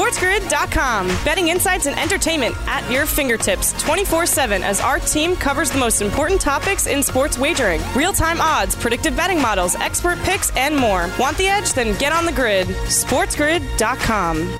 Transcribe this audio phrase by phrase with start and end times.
[0.00, 1.08] SportsGrid.com.
[1.26, 6.00] Betting insights and entertainment at your fingertips 24 7 as our team covers the most
[6.00, 11.10] important topics in sports wagering real time odds, predictive betting models, expert picks, and more.
[11.18, 11.74] Want the edge?
[11.74, 12.66] Then get on the grid.
[12.68, 14.58] SportsGrid.com.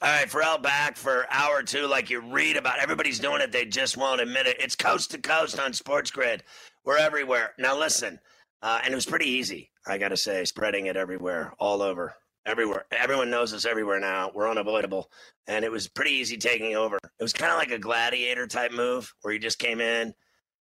[0.00, 2.80] All right, Ferrall back for hour two, like you read about.
[2.80, 4.56] Everybody's doing it; they just won't admit it.
[4.58, 6.42] It's coast to coast on Sports Grid.
[6.84, 7.52] We're everywhere.
[7.56, 8.18] Now, listen,
[8.62, 9.70] uh, and it was pretty easy.
[9.86, 12.14] I got to say, spreading it everywhere, all over,
[12.46, 12.84] everywhere.
[12.92, 14.30] Everyone knows us everywhere now.
[14.34, 15.10] We're unavoidable,
[15.46, 16.96] and it was pretty easy taking over.
[16.96, 20.14] It was kind of like a gladiator type move where you just came in,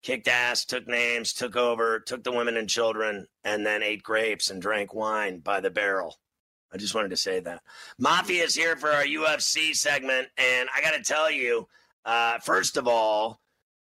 [0.03, 4.49] kicked ass, took names, took over, took the women and children, and then ate grapes
[4.49, 6.17] and drank wine by the barrel.
[6.73, 7.61] I just wanted to say that.
[7.97, 11.67] Mafia is here for our UFC segment, and I got to tell you,
[12.03, 13.39] uh, first of all,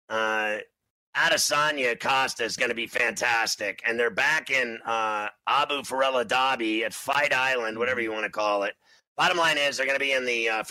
[0.08, 0.58] uh,
[1.16, 6.82] Adesanya Costa is going to be fantastic, and they're back in uh, Abu Farella Dhabi
[6.82, 8.74] at Fight Island, whatever you want to call it.
[9.16, 10.64] Bottom line is they're going to be in the uh,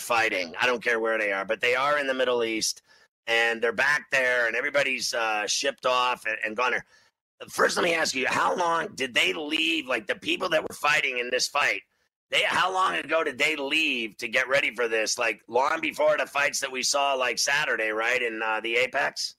[0.00, 0.54] fighting.
[0.60, 2.82] I don't care where they are, but they are in the Middle East,
[3.28, 6.84] and they're back there, and everybody's uh, shipped off and, and gone there.
[7.48, 9.86] First, let me ask you: How long did they leave?
[9.86, 11.82] Like the people that were fighting in this fight,
[12.32, 15.16] they how long ago did they leave to get ready for this?
[15.16, 19.36] Like long before the fights that we saw, like Saturday, right in uh, the Apex.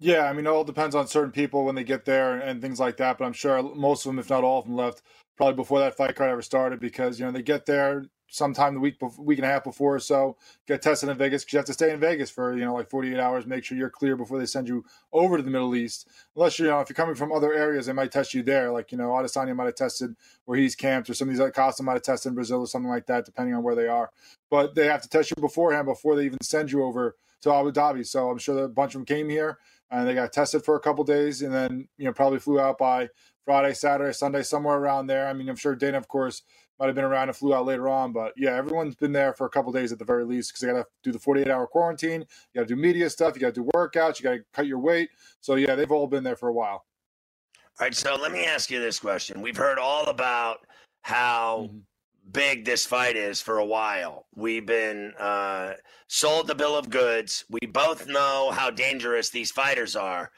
[0.00, 2.62] Yeah, I mean, it all depends on certain people when they get there and, and
[2.62, 3.18] things like that.
[3.18, 5.02] But I'm sure most of them, if not all of them, left
[5.36, 8.80] probably before that fight card ever started because you know they get there sometime the
[8.80, 10.36] week before, week and a half before or so,
[10.66, 12.88] get tested in Vegas because you have to stay in Vegas for you know like
[12.88, 16.08] 48 hours, make sure you're clear before they send you over to the Middle East.
[16.36, 18.70] Unless you know if you're coming from other areas, they might test you there.
[18.70, 20.14] Like you know, Adesanya might have tested
[20.46, 22.66] where he's camped, or some of these other Costa might have tested in Brazil or
[22.66, 24.10] something like that, depending on where they are.
[24.48, 27.72] But they have to test you beforehand before they even send you over to Abu
[27.72, 28.06] Dhabi.
[28.06, 29.58] So I'm sure that a bunch of them came here
[29.90, 32.78] and they got tested for a couple days, and then you know probably flew out
[32.78, 33.08] by
[33.44, 35.26] Friday, Saturday, Sunday, somewhere around there.
[35.26, 36.42] I mean, I'm sure Dana, of course,
[36.80, 39.46] might have been around and flew out later on, but yeah, everyone's been there for
[39.46, 41.66] a couple days at the very least because they got to do the 48 hour
[41.66, 42.22] quarantine.
[42.22, 43.34] You got to do media stuff.
[43.34, 44.18] You got to do workouts.
[44.18, 45.10] You got to cut your weight.
[45.42, 46.86] So yeah, they've all been there for a while.
[47.78, 50.60] All right, so let me ask you this question: We've heard all about
[51.02, 51.68] how.
[51.68, 51.78] Mm-hmm
[52.32, 54.26] big this fight is for a while.
[54.34, 55.72] We've been uh,
[56.06, 57.44] sold the bill of goods.
[57.48, 60.30] We both know how dangerous these fighters are.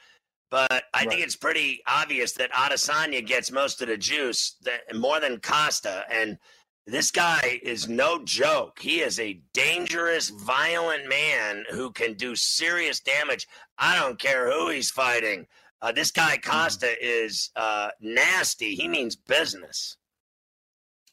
[0.53, 1.09] But I right.
[1.09, 6.05] think it's pretty obvious that Adesanya gets most of the juice, that, more than Costa.
[6.11, 6.37] And
[6.85, 8.77] this guy is no joke.
[8.79, 13.47] He is a dangerous, violent man who can do serious damage.
[13.79, 15.47] I don't care who he's fighting.
[15.81, 16.51] Uh, this guy mm-hmm.
[16.51, 18.75] Costa is uh, nasty.
[18.75, 19.97] He means business.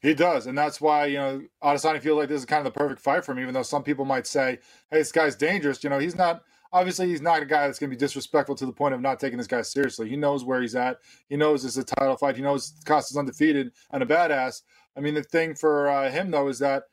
[0.03, 2.79] He does, and that's why you know Adesanya feels like this is kind of the
[2.79, 3.39] perfect fight for him.
[3.39, 4.59] Even though some people might say,
[4.91, 6.43] "Hey, this guy's dangerous," you know, he's not.
[6.73, 9.19] Obviously, he's not a guy that's going to be disrespectful to the point of not
[9.19, 10.09] taking this guy seriously.
[10.09, 10.99] He knows where he's at.
[11.29, 12.37] He knows it's a title fight.
[12.37, 14.63] He knows Costa's undefeated and a badass.
[14.97, 16.85] I mean, the thing for uh, him though is that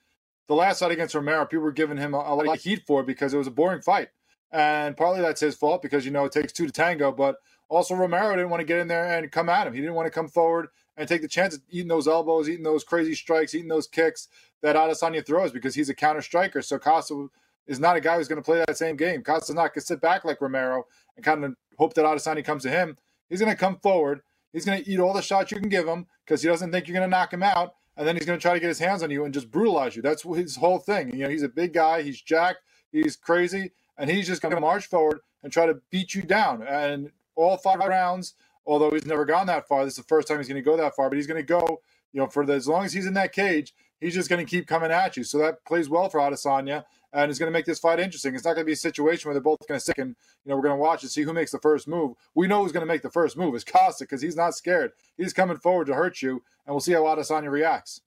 [0.48, 3.04] the last fight against Romero, people were giving him a, a lot of heat for
[3.04, 4.10] because it was a boring fight,
[4.52, 7.12] and partly that's his fault because you know it takes two to tango.
[7.12, 7.36] But
[7.70, 9.74] also, Romero didn't want to get in there and come at him.
[9.74, 12.64] He didn't want to come forward and take the chance of eating those elbows, eating
[12.64, 14.30] those crazy strikes, eating those kicks
[14.62, 16.62] that Adesanya throws because he's a counter striker.
[16.62, 17.28] So Costa
[17.68, 19.24] is not a guy who's going to play that same game.
[19.24, 20.86] Costa's not going to sit back like Romero
[21.16, 22.98] and kind of hope that Adesanya comes to him.
[23.30, 24.22] He's going to come forward.
[24.54, 26.88] He's going to eat all the shots you can give him because he doesn't think
[26.88, 27.76] you're going to knock him out.
[27.96, 29.96] And then he's going to try to get his hands on you and just brutalize
[29.96, 30.02] you.
[30.02, 31.14] That's his whole thing.
[31.14, 32.04] You know, he's a big guy.
[32.04, 32.60] He's jacked.
[32.92, 33.72] He's crazy.
[33.98, 36.64] And he's just going to march forward and try to beat you down.
[36.64, 38.34] And all five rounds–
[38.68, 39.86] although he's never gone that far.
[39.86, 41.48] This is the first time he's going to go that far, but he's going to
[41.48, 41.82] go,
[42.12, 44.50] you know, for the, as long as he's in that cage, he's just going to
[44.50, 45.24] keep coming at you.
[45.24, 48.36] So that plays well for Adesanya and is going to make this fight interesting.
[48.36, 50.16] It's not going to be a situation where they're both going to stick and
[50.46, 52.16] you know we're going to watch and see who makes the first move.
[52.36, 54.92] We know who's going to make the first move is Costa because he's not scared.
[55.18, 58.02] He's coming forward to hurt you, and we'll see how Adesanya reacts.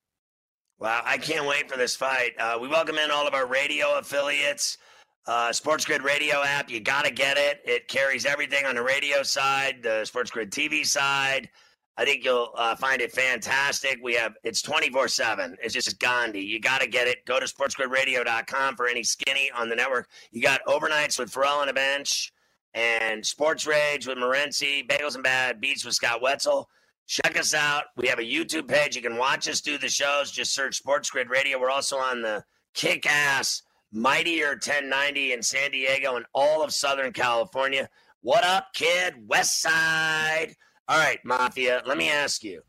[0.79, 2.33] Wow, I can't wait for this fight.
[2.39, 4.79] Uh, we welcome in all of our radio affiliates.
[5.27, 7.61] Uh, Sports Grid radio app, you got to get it.
[7.67, 11.51] It carries everything on the radio side, the Sports Grid TV side.
[11.97, 13.99] I think you'll uh, find it fantastic.
[14.03, 15.57] We have it's 24 7.
[15.63, 16.41] It's just Gandhi.
[16.41, 17.25] You got to get it.
[17.27, 20.09] Go to sportsgridradio.com for any skinny on the network.
[20.31, 22.33] You got overnights with Ferrall on a bench
[22.75, 26.69] and Sports Rage with Morency, Bagels and Bad Beats with Scott Wetzel.
[27.07, 27.85] Check us out.
[27.97, 28.95] We have a YouTube page.
[28.95, 30.31] You can watch us do the shows.
[30.31, 31.59] Just search Sports Grid Radio.
[31.61, 37.13] We're also on the kick ass Mightier 1090 in San Diego and all of Southern
[37.13, 37.89] California.
[38.23, 39.15] What up, kid?
[39.27, 40.55] West Side.
[40.91, 42.63] All right, Mafia, let me ask you.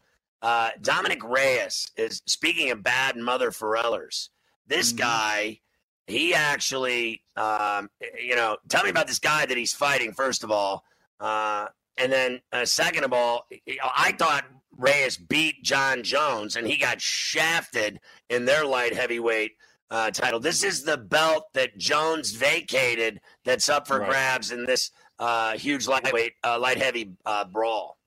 [0.44, 4.29] Uh, Dominick Reyes is speaking of bad mother Ferellers.
[4.68, 5.00] This mm-hmm.
[5.00, 5.59] guy,
[6.06, 7.89] he actually, um,
[8.23, 10.83] you know, tell me about this guy that he's fighting, first of all.
[11.19, 11.65] Uh,
[11.97, 13.47] and then, uh, second of all,
[13.81, 14.45] I thought
[14.77, 19.53] Reyes beat Jon Jones and he got shafted in their light heavyweight
[19.89, 20.39] uh, title.
[20.39, 24.09] This is the belt that Jones vacated that's up for right.
[24.09, 27.97] grabs in this uh, huge lightweight, uh, light heavy uh, brawl.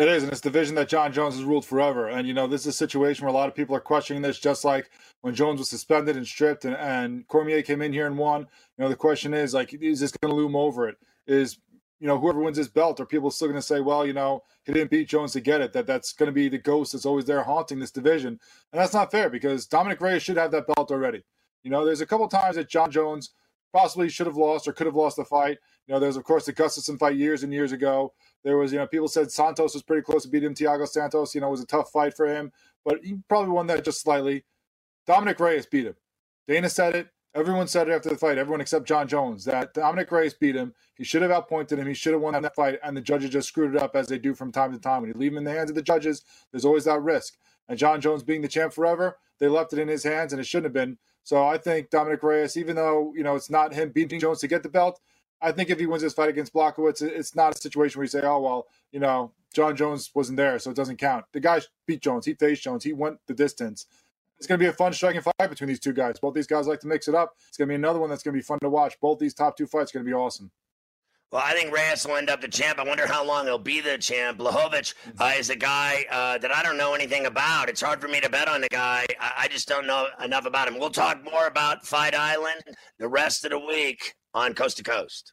[0.00, 2.08] It is, and it's division that Jon Jones has ruled forever.
[2.08, 4.38] And you know, this is a situation where a lot of people are questioning this,
[4.38, 8.16] just like when Jones was suspended and stripped, and, and Cormier came in here and
[8.16, 8.40] won.
[8.78, 10.96] You know, the question is like, is this going to loom over it?
[11.26, 11.58] Is
[11.98, 14.42] you know whoever wins this belt, are people still going to say, well, you know,
[14.64, 15.74] he didn't beat Jones to get it?
[15.74, 18.40] That that's going to be the ghost that's always there haunting this division,
[18.72, 21.24] and that's not fair because Dominick Reyes should have that belt already.
[21.62, 23.32] You know, there's a couple times that Jon Jones
[23.72, 25.58] possibly should have lost or could have lost the fight.
[25.86, 28.12] You know, there's of course the Gustafsson fight years and years ago.
[28.44, 30.54] There was, you know, people said Santos was pretty close to beating him.
[30.54, 32.52] Thiago Santos, you know, was a tough fight for him,
[32.84, 34.44] but he probably won that just slightly.
[35.06, 35.96] Dominick Reyes beat him.
[36.46, 37.08] Dana said it.
[37.32, 38.38] Everyone said it after the fight.
[38.38, 40.74] Everyone except Jon Jones that Dominick Reyes beat him.
[40.96, 41.86] He should have outpointed him.
[41.86, 44.18] He should have won that fight, and the judges just screwed it up as they
[44.18, 45.02] do from time to time.
[45.02, 47.36] When you leave him in the hands of the judges, there's always that risk.
[47.68, 50.44] And Jon Jones being the champ forever, they left it in his hands, and it
[50.44, 50.98] shouldn't have been.
[51.22, 54.48] So I think Dominick Reyes, even though you know it's not him beating Jones to
[54.48, 55.00] get the belt,
[55.42, 58.08] I think if he wins this fight against Blachowicz, it's not a situation where you
[58.08, 61.24] say, oh, well, you know, Jon Jones wasn't there, so it doesn't count.
[61.32, 62.26] The guy beat Jones.
[62.26, 62.84] He faced Jones.
[62.84, 63.86] He went the distance.
[64.38, 66.18] It's going to be a fun striking fight between these two guys.
[66.18, 67.34] Both these guys like to mix it up.
[67.48, 68.98] It's going to be another one that's going to be fun to watch.
[69.00, 70.50] Both these top two fights are going to be awesome.
[71.32, 72.80] Well, I think Reyes will end up the champ.
[72.80, 74.38] I wonder how long he'll be the champ.
[74.38, 77.68] Blachowicz uh, is a guy uh, that I don't know anything about.
[77.68, 79.06] It's hard for me to bet on the guy.
[79.20, 80.76] I, I just don't know enough about him.
[80.80, 82.62] We'll talk more about Fight Island
[82.98, 85.32] the rest of the week on Coast to Coast.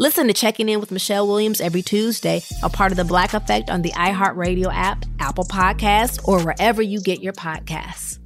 [0.00, 3.68] Listen to Checking In with Michelle Williams every Tuesday, a part of the Black Effect
[3.68, 8.18] on the iHeartRadio app, Apple Podcasts, or wherever you get your podcasts.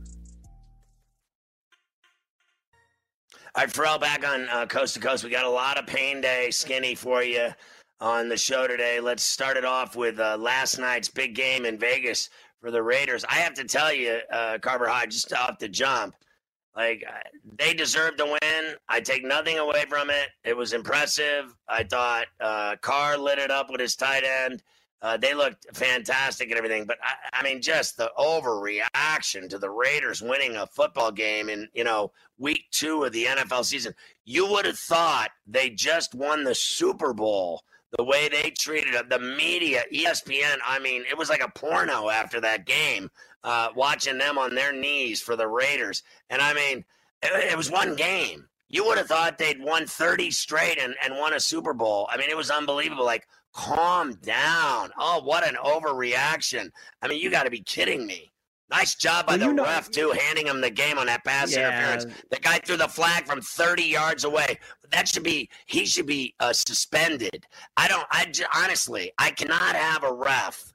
[3.56, 5.24] All right, Ferrall, back on uh, Coast to Coast.
[5.24, 7.48] We got a lot of pain day skinny for you
[8.00, 9.00] on the show today.
[9.00, 13.24] Let's start it off with uh, last night's big game in Vegas for the Raiders.
[13.28, 16.14] I have to tell you, uh, Carver High, just off the jump,
[16.76, 17.20] like uh,
[17.56, 18.74] they deserved to win.
[18.88, 20.28] I take nothing away from it.
[20.44, 21.54] It was impressive.
[21.68, 24.62] I thought uh, Carr lit it up with his tight end.
[25.02, 29.68] Uh, they looked fantastic and everything, but I, I, mean, just the overreaction to the
[29.68, 33.94] Raiders winning a football game in you know week two of the NFL season.
[34.24, 37.62] You would have thought they just won the Super Bowl
[37.98, 40.56] the way they treated it, the media, ESPN.
[40.66, 43.10] I mean, it was like a porno after that game,
[43.44, 46.02] uh, watching them on their knees for the Raiders.
[46.30, 46.84] And I mean,
[47.22, 48.48] it, it was one game.
[48.68, 52.08] You would have thought they'd won 30 straight and, and won a Super Bowl.
[52.10, 53.04] I mean, it was unbelievable.
[53.04, 54.90] Like, calm down.
[54.98, 56.70] Oh, what an overreaction.
[57.00, 58.32] I mean, you got to be kidding me.
[58.70, 61.52] Nice job by well, the know, ref too, handing him the game on that pass
[61.52, 61.68] yeah.
[61.68, 62.06] interference.
[62.30, 64.58] The guy threw the flag from 30 yards away.
[64.90, 67.46] That should be he should be uh, suspended.
[67.76, 68.06] I don't.
[68.10, 70.73] I honestly, I cannot have a ref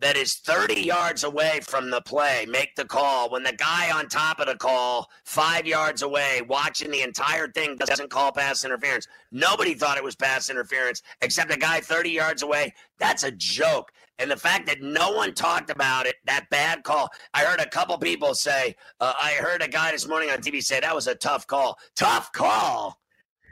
[0.00, 4.08] that is 30 yards away from the play make the call when the guy on
[4.08, 9.06] top of the call, five yards away, watching the entire thing, doesn't call pass interference.
[9.32, 12.72] Nobody thought it was pass interference except a guy 30 yards away.
[12.98, 13.90] That's a joke.
[14.20, 17.08] And the fact that no one talked about it, that bad call.
[17.34, 20.62] I heard a couple people say, uh, I heard a guy this morning on TV
[20.62, 21.78] say that was a tough call.
[21.94, 22.98] Tough call.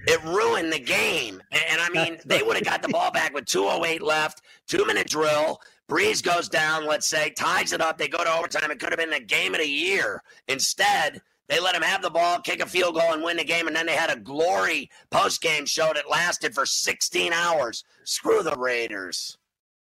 [0.08, 1.40] It ruined the game.
[1.52, 4.84] And, and I mean, they would have got the ball back with 208 left, two
[4.86, 5.60] minute drill.
[5.88, 7.96] Brees goes down, let's say, ties it up.
[7.96, 8.70] They go to overtime.
[8.70, 10.22] It could have been the game of the year.
[10.48, 13.68] Instead, they let him have the ball, kick a field goal, and win the game.
[13.68, 17.84] And then they had a glory post game show that lasted for 16 hours.
[18.04, 19.38] Screw the Raiders.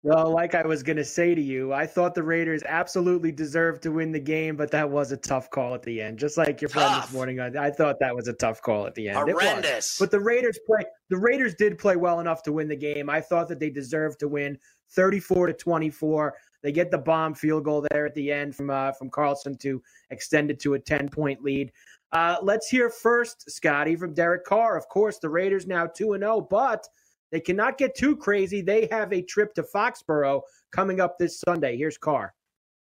[0.03, 3.82] Well, like I was going to say to you, I thought the Raiders absolutely deserved
[3.84, 6.20] to win the game, but that was a tough call at the end.
[6.20, 6.84] Just like your tough.
[6.84, 9.17] friend this morning, I, I, thought that was a tough call at the end.
[9.17, 9.98] Horrendous.
[9.98, 10.86] But the Raiders play.
[11.10, 13.10] The Raiders did play well enough to win the game.
[13.10, 14.58] I thought that they deserved to win,
[14.91, 16.36] thirty-four to twenty-four.
[16.63, 19.82] They get the bomb field goal there at the end from uh, from Carlson to
[20.10, 21.72] extend it to a ten-point lead.
[22.12, 24.77] Uh, let's hear first, Scotty, from Derek Carr.
[24.77, 26.88] Of course, the Raiders now two and zero, oh, but
[27.32, 28.62] they cannot get too crazy.
[28.62, 30.41] They have a trip to Foxborough
[30.72, 31.77] coming up this Sunday.
[31.77, 32.34] Here's Carr.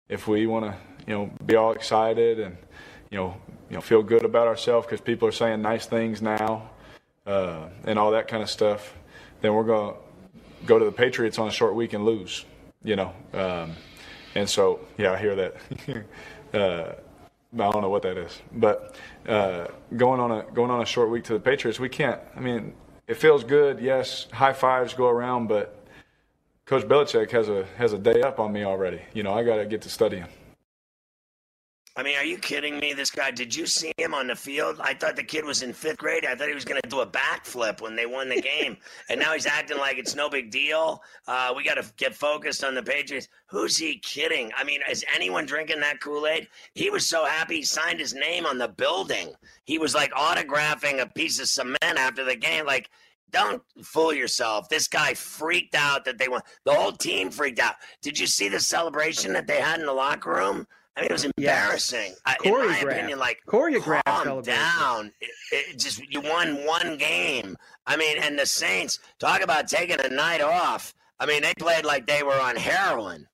[0.09, 0.75] If we want to,
[1.07, 2.57] you know, be all excited and
[3.11, 3.37] you know,
[3.69, 6.71] you know, feel good about ourselves because people are saying nice things now
[7.27, 8.95] uh, and all that kind of stuff,
[9.41, 10.01] then we're going to
[10.67, 12.45] go to the Patriots on a short week and lose.
[12.83, 13.73] You know, um,
[14.35, 15.57] and so yeah, I hear that.
[16.55, 16.93] uh,
[17.53, 21.11] I don't know what that is, but uh, going on a going on a short
[21.11, 22.21] week to the Patriots, we can't.
[22.37, 22.73] I mean,
[23.07, 23.81] it feels good.
[23.81, 25.77] Yes, high fives go around, but
[26.65, 29.03] Coach Belichick has a has a day up on me already.
[29.13, 30.27] You know, I got to get to studying.
[31.97, 32.93] I mean, are you kidding me?
[32.93, 34.77] This guy, did you see him on the field?
[34.81, 36.25] I thought the kid was in fifth grade.
[36.25, 38.77] I thought he was going to do a backflip when they won the game.
[39.09, 41.03] and now he's acting like it's no big deal.
[41.27, 43.29] Uh, we got to get focused on the Patriots.
[43.47, 44.53] Who's he kidding?
[44.57, 46.47] I mean, is anyone drinking that Kool Aid?
[46.75, 49.33] He was so happy he signed his name on the building.
[49.65, 52.67] He was like autographing a piece of cement after the game.
[52.67, 52.89] Like,
[53.33, 54.69] don't fool yourself.
[54.69, 56.43] This guy freaked out that they won.
[56.65, 57.75] The whole team freaked out.
[58.01, 60.67] Did you see the celebration that they had in the locker room?
[60.97, 62.15] I mean, it was embarrassing.
[62.27, 62.37] Yes.
[62.45, 65.13] in my opinion, like choreographed calm down.
[65.21, 67.57] It, it just you won one game.
[67.87, 70.93] I mean, and the Saints talk about taking a night off.
[71.19, 73.27] I mean, they played like they were on heroin.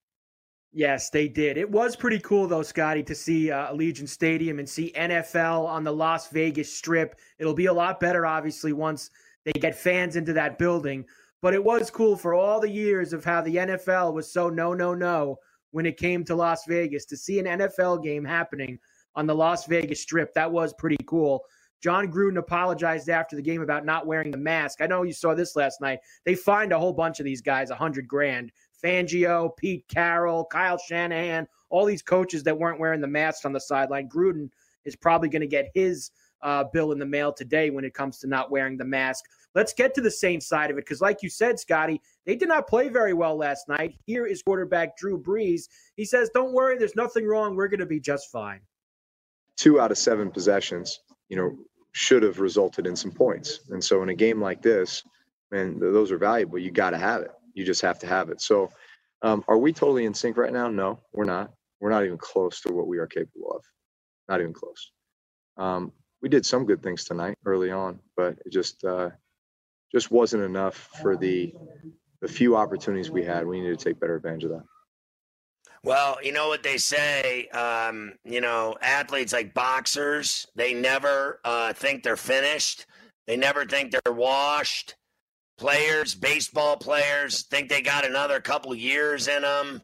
[0.71, 1.57] Yes, they did.
[1.57, 5.83] It was pretty cool though, Scotty, to see uh, Allegiant Stadium and see NFL on
[5.83, 7.15] the Las Vegas Strip.
[7.39, 9.09] It'll be a lot better, obviously, once
[9.45, 11.05] they get fans into that building.
[11.41, 14.73] But it was cool for all the years of how the NFL was so no,
[14.73, 15.39] no, no
[15.71, 18.79] when it came to Las Vegas to see an NFL game happening
[19.15, 20.33] on the Las Vegas Strip.
[20.33, 21.43] That was pretty cool.
[21.81, 24.81] Jon Gruden apologized after the game about not wearing the mask.
[24.81, 25.99] I know you saw this last night.
[26.25, 28.51] They fined a whole bunch of these guys a hundred grand.
[28.83, 33.59] Fangio, Pete Carroll, Kyle Shanahan, all these coaches that weren't wearing the mask on the
[33.59, 34.09] sideline.
[34.09, 34.49] Gruden
[34.85, 38.19] is probably going to get his uh, bill in the mail today when it comes
[38.19, 39.25] to not wearing the mask.
[39.55, 42.47] Let's get to the Saints side of it because, like you said, Scotty, they did
[42.47, 43.95] not play very well last night.
[44.05, 45.63] Here is quarterback Drew Brees.
[45.95, 47.55] He says, Don't worry, there's nothing wrong.
[47.55, 48.59] We're going to be just fine.
[49.55, 51.57] Two out of seven possessions, you know,
[51.93, 53.61] should have resulted in some points.
[53.69, 55.01] And so in a game like this,
[55.51, 56.59] man, those are valuable.
[56.59, 57.31] You got to have it.
[57.55, 58.41] You just have to have it.
[58.41, 58.69] So,
[59.23, 60.67] um, are we totally in sync right now?
[60.69, 61.51] No, we're not.
[61.79, 63.63] We're not even close to what we are capable of.
[64.29, 64.91] Not even close.
[65.57, 69.09] Um, we did some good things tonight early on, but it just uh,
[69.91, 71.53] just wasn't enough for the
[72.21, 73.45] the few opportunities we had.
[73.45, 74.63] We needed to take better advantage of that.
[75.83, 77.47] Well, you know what they say.
[77.49, 82.87] Um, you know, athletes like boxers, they never uh, think they're finished.
[83.27, 84.95] They never think they're washed.
[85.57, 89.81] Players, baseball players, think they got another couple years in them.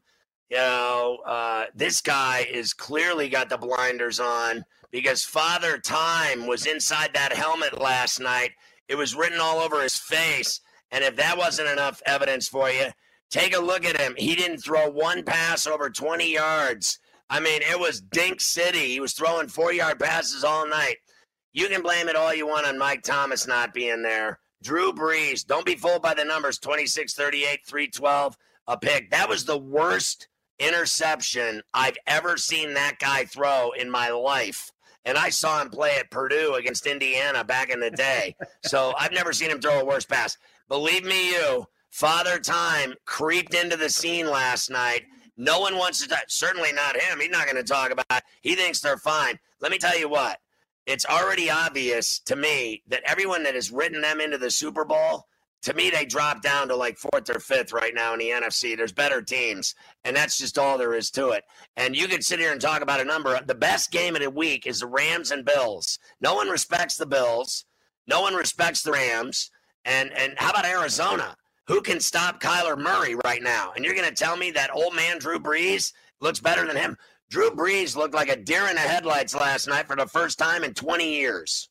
[0.49, 6.65] You know, uh, this guy is clearly got the blinders on because Father Time was
[6.65, 8.51] inside that helmet last night
[8.87, 10.61] it was written all over his face.
[10.91, 12.87] And if that wasn't enough evidence for you,
[13.31, 14.13] take a look at him.
[14.17, 16.99] He didn't throw one pass over 20 yards.
[17.29, 18.89] I mean, it was Dink City.
[18.89, 20.97] He was throwing four yard passes all night.
[21.53, 24.39] You can blame it all you want on Mike Thomas not being there.
[24.61, 29.09] Drew Brees, don't be fooled by the numbers 26, 38, 312, a pick.
[29.11, 30.27] That was the worst
[30.59, 34.71] interception I've ever seen that guy throw in my life.
[35.05, 38.35] And I saw him play at Purdue against Indiana back in the day.
[38.63, 40.37] so I've never seen him throw a worse pass.
[40.69, 45.03] Believe me, you, Father Time creeped into the scene last night.
[45.35, 47.19] No one wants to talk, certainly not him.
[47.19, 48.23] He's not going to talk about it.
[48.41, 49.39] He thinks they're fine.
[49.61, 50.39] Let me tell you what,
[50.85, 55.27] it's already obvious to me that everyone that has written them into the Super Bowl
[55.63, 58.75] to me, they drop down to like fourth or fifth right now in the NFC.
[58.75, 61.43] There's better teams, and that's just all there is to it.
[61.77, 63.39] And you could sit here and talk about a number.
[63.45, 65.99] The best game of the week is the Rams and Bills.
[66.21, 67.65] No one respects the Bills.
[68.07, 69.51] No one respects the Rams.
[69.85, 71.35] And and how about Arizona?
[71.67, 73.71] Who can stop Kyler Murray right now?
[73.75, 76.97] And you're going to tell me that old man Drew Brees looks better than him?
[77.29, 80.63] Drew Brees looked like a deer in the headlights last night for the first time
[80.63, 81.69] in 20 years.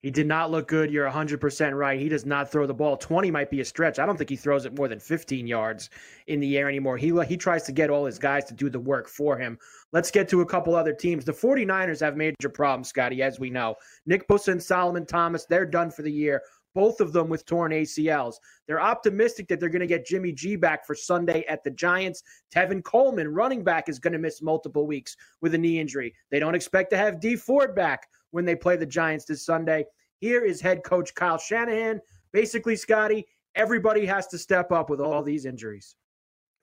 [0.00, 0.92] He did not look good.
[0.92, 1.98] You're 100% right.
[1.98, 2.96] He does not throw the ball.
[2.96, 3.98] 20 might be a stretch.
[3.98, 5.90] I don't think he throws it more than 15 yards
[6.28, 6.96] in the air anymore.
[6.96, 9.58] He he tries to get all his guys to do the work for him.
[9.92, 11.24] Let's get to a couple other teams.
[11.24, 13.74] The 49ers have major problems, Scotty, as we know.
[14.06, 16.42] Nick Bosa and Solomon Thomas, they're done for the year.
[16.74, 18.36] Both of them with torn ACLs.
[18.68, 22.22] They're optimistic that they're going to get Jimmy G back for Sunday at the Giants.
[22.54, 26.14] Tevin Coleman, running back, is going to miss multiple weeks with a knee injury.
[26.30, 29.84] They don't expect to have Dee Ford back when they play the Giants this Sunday.
[30.20, 32.00] Here is head coach Kyle Shanahan.
[32.32, 35.96] Basically, Scotty, everybody has to step up with all these injuries.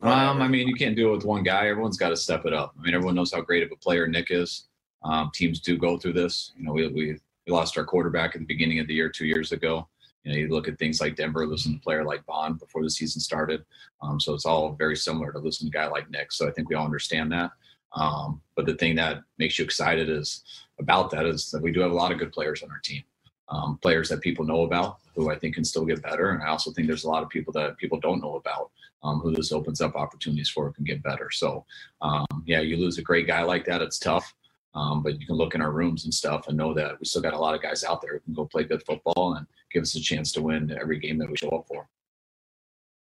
[0.01, 1.67] Um, I mean, you can't do it with one guy.
[1.67, 2.75] Everyone's got to step it up.
[2.77, 4.67] I mean, everyone knows how great of a player Nick is.
[5.03, 6.51] Um, teams do go through this.
[6.57, 7.17] You know, we, we,
[7.47, 9.87] we lost our quarterback at the beginning of the year two years ago.
[10.23, 12.89] You know, you look at things like Denver, losing a player like Bond before the
[12.89, 13.63] season started.
[14.01, 16.31] Um, so it's all very similar to losing a guy like Nick.
[16.31, 17.51] So I think we all understand that.
[17.95, 20.43] Um, but the thing that makes you excited is
[20.79, 23.03] about that is that we do have a lot of good players on our team
[23.49, 26.31] um, players that people know about who I think can still get better.
[26.31, 28.71] And I also think there's a lot of people that people don't know about
[29.03, 31.29] um, who this opens up opportunities for can get better.
[31.31, 31.65] So,
[32.01, 34.33] um, yeah, you lose a great guy like that, it's tough.
[34.73, 37.21] Um, but you can look in our rooms and stuff and know that we still
[37.21, 39.83] got a lot of guys out there who can go play good football and give
[39.83, 41.87] us a chance to win every game that we show up for.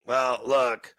[0.04, 0.92] Well, look,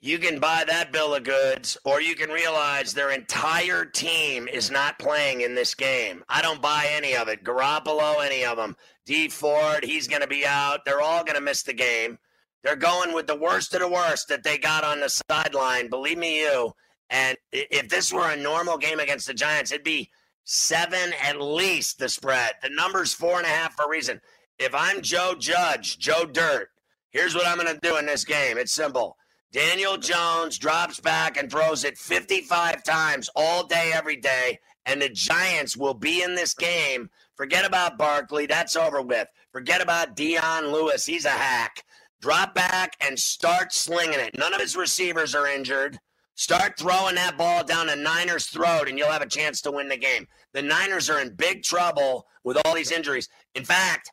[0.00, 4.70] you can buy that bill of goods, or you can realize their entire team is
[4.70, 6.22] not playing in this game.
[6.28, 7.42] I don't buy any of it.
[7.42, 8.76] Garoppolo, any of them.
[9.06, 10.84] Dee Ford, he's going to be out.
[10.84, 12.18] They're all going to miss the game.
[12.62, 15.88] They're going with the worst of the worst that they got on the sideline.
[15.88, 16.72] Believe me, you.
[17.10, 20.10] And if this were a normal game against the Giants, it'd be
[20.44, 22.52] seven at least the spread.
[22.62, 24.20] The number's four and a half for a reason.
[24.58, 26.68] If I'm Joe Judge, Joe Dirt,
[27.10, 28.58] here's what I'm going to do in this game.
[28.58, 29.16] It's simple.
[29.50, 35.08] Daniel Jones drops back and throws it 55 times all day, every day, and the
[35.08, 37.08] Giants will be in this game.
[37.34, 38.44] Forget about Barkley.
[38.44, 39.26] That's over with.
[39.50, 41.06] Forget about Dion Lewis.
[41.06, 41.82] He's a hack.
[42.20, 44.36] Drop back and start slinging it.
[44.36, 45.98] None of his receivers are injured.
[46.34, 49.88] Start throwing that ball down the Niners' throat, and you'll have a chance to win
[49.88, 50.26] the game.
[50.52, 53.30] The Niners are in big trouble with all these injuries.
[53.54, 54.12] In fact,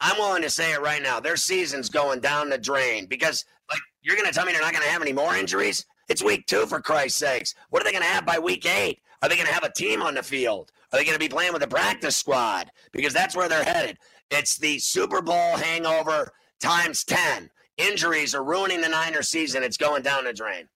[0.00, 1.18] I'm willing to say it right now.
[1.18, 4.72] Their season's going down the drain because– like, you're going to tell me they're not
[4.72, 5.84] going to have any more injuries?
[6.08, 7.54] It's week two, for Christ's sakes.
[7.70, 9.00] What are they going to have by week eight?
[9.20, 10.70] Are they going to have a team on the field?
[10.92, 12.70] Are they going to be playing with a practice squad?
[12.92, 13.98] Because that's where they're headed.
[14.30, 17.50] It's the Super Bowl hangover times 10.
[17.78, 19.64] Injuries are ruining the Niners season.
[19.64, 20.68] It's going down the drain.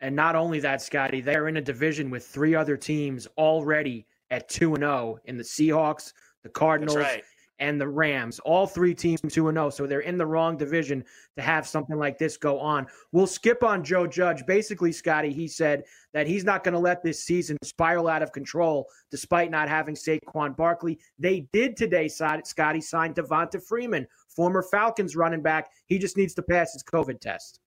[0.00, 4.48] And not only that, Scotty, they're in a division with three other teams already at
[4.48, 7.24] 2 and 0 in the Seahawks, the Cardinals, right
[7.58, 9.70] and the Rams, all three teams 2 0.
[9.70, 11.04] So they're in the wrong division
[11.36, 12.86] to have something like this go on.
[13.12, 14.46] We'll skip on Joe Judge.
[14.46, 18.32] Basically, Scotty, he said that he's not going to let this season spiral out of
[18.32, 20.98] control despite not having Saquon Barkley.
[21.18, 25.70] They did today, Scotty, sign Devonta Freeman, former Falcons running back.
[25.86, 27.60] He just needs to pass his COVID test.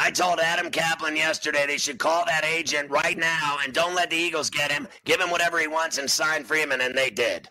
[0.00, 4.10] I told Adam Kaplan yesterday they should call that agent right now and don't let
[4.10, 4.86] the Eagles get him.
[5.04, 7.50] Give him whatever he wants and sign Freeman, and they did.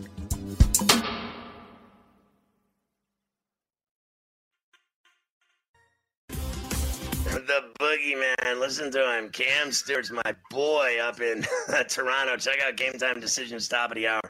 [7.81, 8.59] Boogeyman.
[8.59, 9.29] Listen to him.
[9.29, 11.45] Cam Stewart's my boy up in
[11.89, 12.37] Toronto.
[12.37, 14.21] Check out Game Time Decisions top of the hour.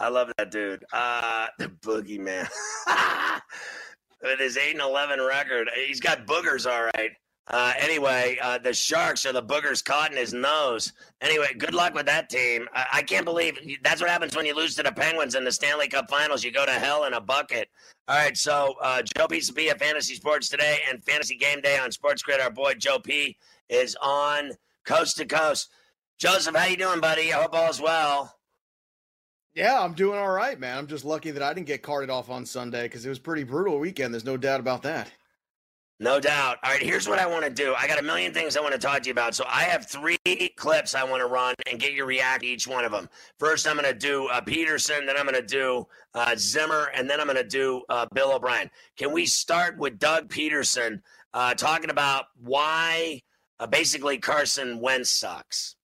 [0.00, 0.84] I love that dude.
[0.92, 2.48] Uh, the boogeyman.
[4.22, 7.10] With his 8 and 11 record, he's got boogers all right.
[7.48, 10.92] Uh, anyway, uh, the Sharks are the boogers caught in his nose.
[11.20, 12.66] Anyway, good luck with that team.
[12.74, 15.52] I, I can't believe that's what happens when you lose to the Penguins in the
[15.52, 16.42] Stanley Cup Finals.
[16.42, 17.68] You go to hell in a bucket.
[18.08, 22.22] All right, so uh, Joe Pisapia, Fantasy Sports Today and Fantasy Game Day on Sports
[22.22, 22.40] Grid.
[22.40, 23.36] Our boy Joe P.
[23.68, 24.52] is on
[24.86, 25.70] coast to coast.
[26.18, 27.32] Joseph, how you doing, buddy?
[27.32, 28.34] I hope all is well.
[29.54, 30.78] Yeah, I'm doing all right, man.
[30.78, 33.44] I'm just lucky that I didn't get carted off on Sunday because it was pretty
[33.44, 34.12] brutal weekend.
[34.14, 35.10] There's no doubt about that.
[36.00, 36.58] No doubt.
[36.64, 37.72] All right, here's what I want to do.
[37.78, 39.34] I got a million things I want to talk to you about.
[39.34, 40.18] So I have three
[40.56, 43.08] clips I want to run and get your react to each one of them.
[43.38, 47.08] First, I'm going to do uh, Pederson, then I'm going to do uh, Zimmer, and
[47.08, 48.70] then I'm going to do uh, Bill O'Brien.
[48.96, 51.00] Can we start with Doug Pederson
[51.32, 53.22] uh, talking about why
[53.60, 55.76] uh, basically Carson Wentz sucks?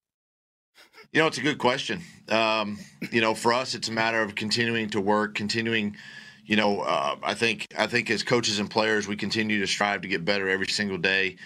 [1.12, 2.00] You know, it's a good question.
[2.28, 2.78] Um,
[3.12, 5.96] you know, for us, it's a matter of continuing to work, continuing–
[6.46, 10.00] you know, uh, I think I think as coaches and players, we continue to strive
[10.02, 11.36] to get better every single day.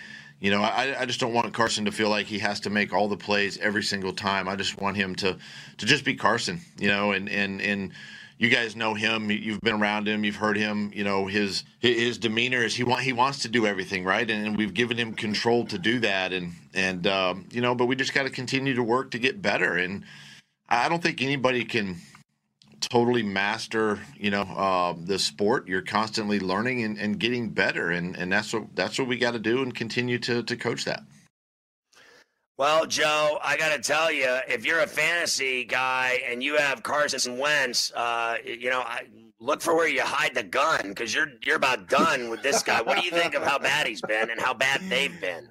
[0.41, 2.93] You know, I, I just don't want Carson to feel like he has to make
[2.93, 4.49] all the plays every single time.
[4.49, 5.39] I just want him to
[5.79, 6.61] to just be Carson.
[6.79, 7.93] You know, and and and
[8.39, 9.31] you guys know him.
[9.31, 10.25] You've been around him.
[10.25, 10.91] You've heard him.
[10.95, 14.57] You know his his demeanor is he want he wants to do everything right, and,
[14.57, 16.33] we've given him control to do that.
[16.33, 19.41] And and um, you know, but we just got to continue to work to get
[19.41, 19.77] better.
[19.77, 20.05] And
[20.69, 21.97] I don't think anybody can
[22.89, 25.69] totally master you know uh, the sport.
[25.69, 29.33] You're constantly learning and, and getting better and, and that's what that's what we got
[29.33, 31.03] to do and continue to, to coach that.
[32.57, 37.37] Well joe i gotta tell you if you're a fantasy guy and you have carson
[37.39, 39.07] wentz uh, you know I,
[39.41, 42.81] look for where you hide the gun because you're you're about done with this guy.
[42.81, 45.49] What do you think of how bad he's been and how bad they've been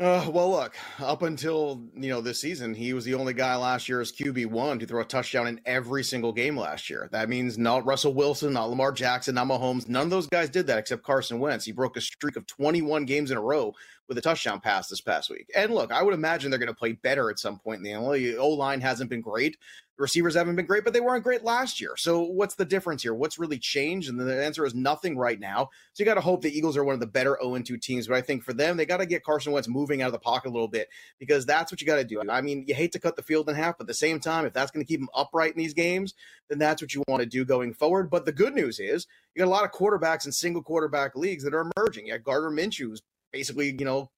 [0.00, 3.88] uh, well, look, up until you know this season, he was the only guy last
[3.88, 7.08] year as QB one to throw a touchdown in every single game last year.
[7.12, 9.88] That means not Russell Wilson, not Lamar Jackson, not Mahomes.
[9.88, 11.64] None of those guys did that except Carson Wentz.
[11.64, 13.72] He broke a streak of 21 games in a row
[14.08, 15.50] with a touchdown pass this past week.
[15.54, 17.90] And look, I would imagine they're going to play better at some point in the
[17.90, 18.38] NFL.
[18.38, 19.56] O line hasn't been great.
[19.96, 21.94] The receivers haven't been great, but they weren't great last year.
[21.96, 23.14] So what's the difference here?
[23.14, 24.08] What's really changed?
[24.08, 25.70] And the answer is nothing right now.
[25.92, 28.08] So you got to hope the Eagles are one of the better 0 2 teams.
[28.08, 30.18] But I think for them, they got to get Carson Wentz moving out of the
[30.18, 30.88] pocket a little bit
[31.20, 32.20] because that's what you got to do.
[32.28, 34.44] I mean, you hate to cut the field in half, but at the same time,
[34.46, 36.14] if that's going to keep them upright in these games,
[36.48, 38.10] then that's what you want to do going forward.
[38.10, 41.44] But the good news is you got a lot of quarterbacks in single quarterback leagues
[41.44, 42.06] that are emerging.
[42.06, 43.02] You got Gardner Minshew, who's
[43.34, 44.10] basically, you know,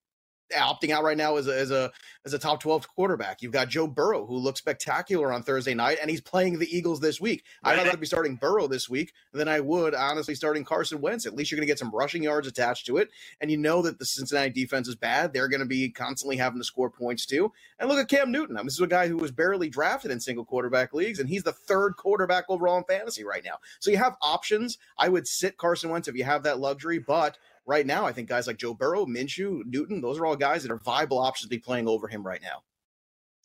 [0.53, 1.91] opting out right now as a, as a
[2.25, 3.43] as a top 12 quarterback.
[3.43, 7.01] You've got Joe Burrow who looks spectacular on Thursday night and he's playing the Eagles
[7.01, 7.45] this week.
[7.65, 11.27] I'd rather be starting Burrow this week than I would honestly starting Carson Wentz.
[11.27, 13.83] At least you're going to get some rushing yards attached to it and you know
[13.83, 15.33] that the Cincinnati defense is bad.
[15.33, 17.53] They're going to be constantly having to score points too.
[17.79, 18.57] And look at Cam Newton.
[18.57, 21.29] I mean, this is a guy who was barely drafted in single quarterback leagues and
[21.29, 23.59] he's the third quarterback overall in fantasy right now.
[23.81, 24.79] So you have options.
[24.99, 28.29] I would sit Carson Wentz if you have that luxury, but right now, I think
[28.29, 31.57] guys like Joe Burrow, Minshew, Newton, those are all guys that are viable options to
[31.57, 32.63] be playing over him right now.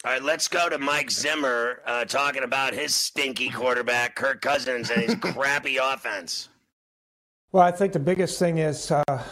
[0.04, 4.90] All right, let's go to Mike Zimmer uh, talking about his stinky quarterback, Kirk Cousins,
[4.90, 6.50] and his crappy offense.
[7.52, 9.24] Well, I think the biggest thing is uh,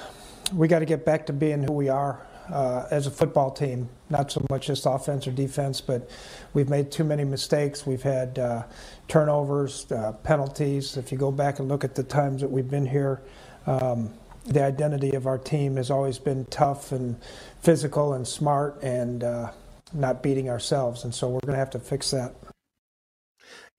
[0.53, 3.89] we got to get back to being who we are uh, as a football team.
[4.09, 6.09] Not so much just offense or defense, but
[6.53, 7.85] we've made too many mistakes.
[7.87, 8.63] We've had uh,
[9.07, 10.97] turnovers, uh, penalties.
[10.97, 13.21] If you go back and look at the times that we've been here,
[13.65, 14.13] um,
[14.49, 17.15] the identity of our team has always been tough and
[17.61, 19.51] physical and smart and uh,
[19.93, 21.03] not beating ourselves.
[21.03, 22.33] And so we're going to have to fix that.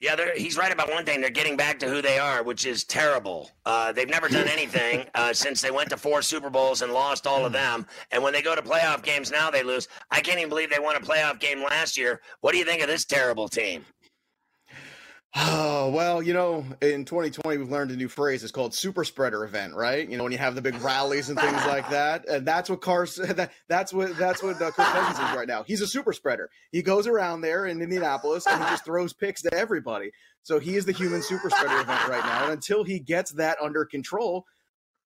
[0.00, 1.20] Yeah, he's right about one thing.
[1.20, 3.50] They're getting back to who they are, which is terrible.
[3.66, 7.26] Uh, they've never done anything uh, since they went to four Super Bowls and lost
[7.26, 7.86] all of them.
[8.10, 9.88] And when they go to playoff games now, they lose.
[10.10, 12.22] I can't even believe they won a playoff game last year.
[12.40, 13.84] What do you think of this terrible team?
[15.34, 18.42] Oh, well, you know, in 2020, we've learned a new phrase.
[18.42, 20.08] It's called super spreader event, right?
[20.08, 22.28] You know, when you have the big rallies and things like that.
[22.28, 25.62] And that's what Cars, that, that's what, that's what uh, Kirk Cousins is right now.
[25.62, 26.50] He's a super spreader.
[26.72, 30.10] He goes around there in Indianapolis and he just throws picks to everybody.
[30.42, 32.44] So he is the human super spreader event right now.
[32.44, 34.46] And until he gets that under control,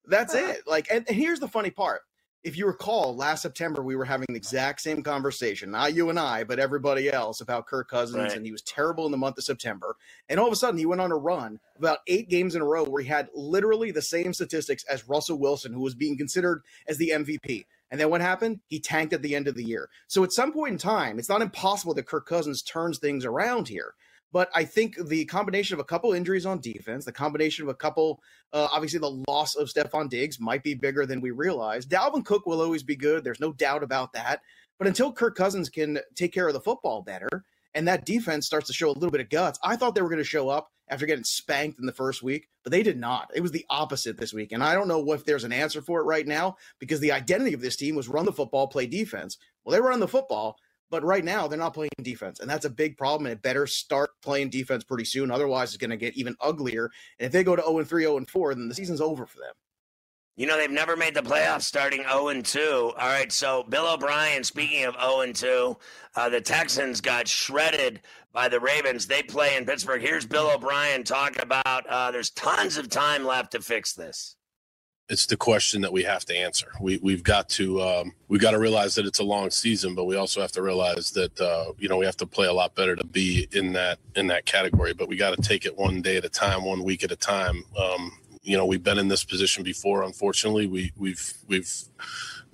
[0.06, 0.60] that's it.
[0.66, 2.02] Like, and, and here's the funny part
[2.44, 6.18] if you recall, last September we were having the exact same conversation, not you and
[6.18, 8.36] I, but everybody else about Kirk Cousins, right.
[8.36, 9.96] and he was terrible in the month of September.
[10.28, 12.66] And all of a sudden, he went on a run about eight games in a
[12.66, 16.62] row where he had literally the same statistics as Russell Wilson, who was being considered
[16.86, 17.64] as the MVP.
[17.90, 18.60] And then what happened?
[18.66, 19.88] He tanked at the end of the year.
[20.06, 23.68] So at some point in time, it's not impossible that Kirk Cousins turns things around
[23.68, 23.94] here.
[24.34, 27.74] But I think the combination of a couple injuries on defense, the combination of a
[27.74, 28.20] couple,
[28.52, 31.86] uh, obviously the loss of Stefon Diggs might be bigger than we realize.
[31.86, 33.22] Dalvin Cook will always be good.
[33.22, 34.40] There's no doubt about that.
[34.76, 37.44] But until Kirk Cousins can take care of the football better
[37.74, 40.08] and that defense starts to show a little bit of guts, I thought they were
[40.08, 43.30] going to show up after getting spanked in the first week, but they did not.
[43.36, 44.50] It was the opposite this week.
[44.50, 47.52] And I don't know if there's an answer for it right now because the identity
[47.52, 49.38] of this team was run the football, play defense.
[49.64, 50.56] Well, they run the football,
[50.90, 53.26] but right now, they're not playing defense, and that's a big problem.
[53.26, 55.30] And it better start playing defense pretty soon.
[55.30, 56.90] Otherwise, it's going to get even uglier.
[57.18, 59.54] And if they go to 0 3, 0 4, then the season's over for them.
[60.36, 62.92] You know, they've never made the playoffs starting 0 2.
[62.98, 65.76] All right, so Bill O'Brien, speaking of 0 2,
[66.16, 68.00] uh, the Texans got shredded
[68.32, 69.06] by the Ravens.
[69.06, 70.02] They play in Pittsburgh.
[70.02, 74.36] Here's Bill O'Brien talking about uh, there's tons of time left to fix this
[75.08, 76.72] it's the question that we have to answer.
[76.80, 80.06] We we've got to um, we got to realize that it's a long season, but
[80.06, 82.74] we also have to realize that uh, you know we have to play a lot
[82.76, 84.94] better to be in that in that category.
[84.94, 87.16] But we got to take it one day at a time, one week at a
[87.16, 87.64] time.
[87.78, 88.12] Um,
[88.42, 90.02] you know, we've been in this position before.
[90.04, 91.72] Unfortunately, we we've we've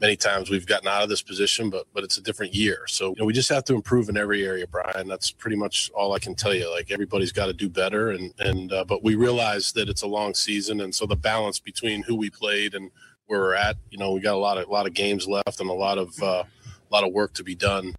[0.01, 2.87] many times we've gotten out of this position, but but it's a different year.
[2.89, 5.07] So you know, we just have to improve in every area, Brian.
[5.07, 6.71] That's pretty much all I can tell you.
[6.71, 10.07] Like everybody's got to do better, and and uh, but we realize that it's a
[10.09, 12.91] long season, and so the balance between who we played and
[13.27, 15.61] where we're at, you know, we got a lot of a lot of games left
[15.61, 17.95] and a lot of uh, a lot of work to be done.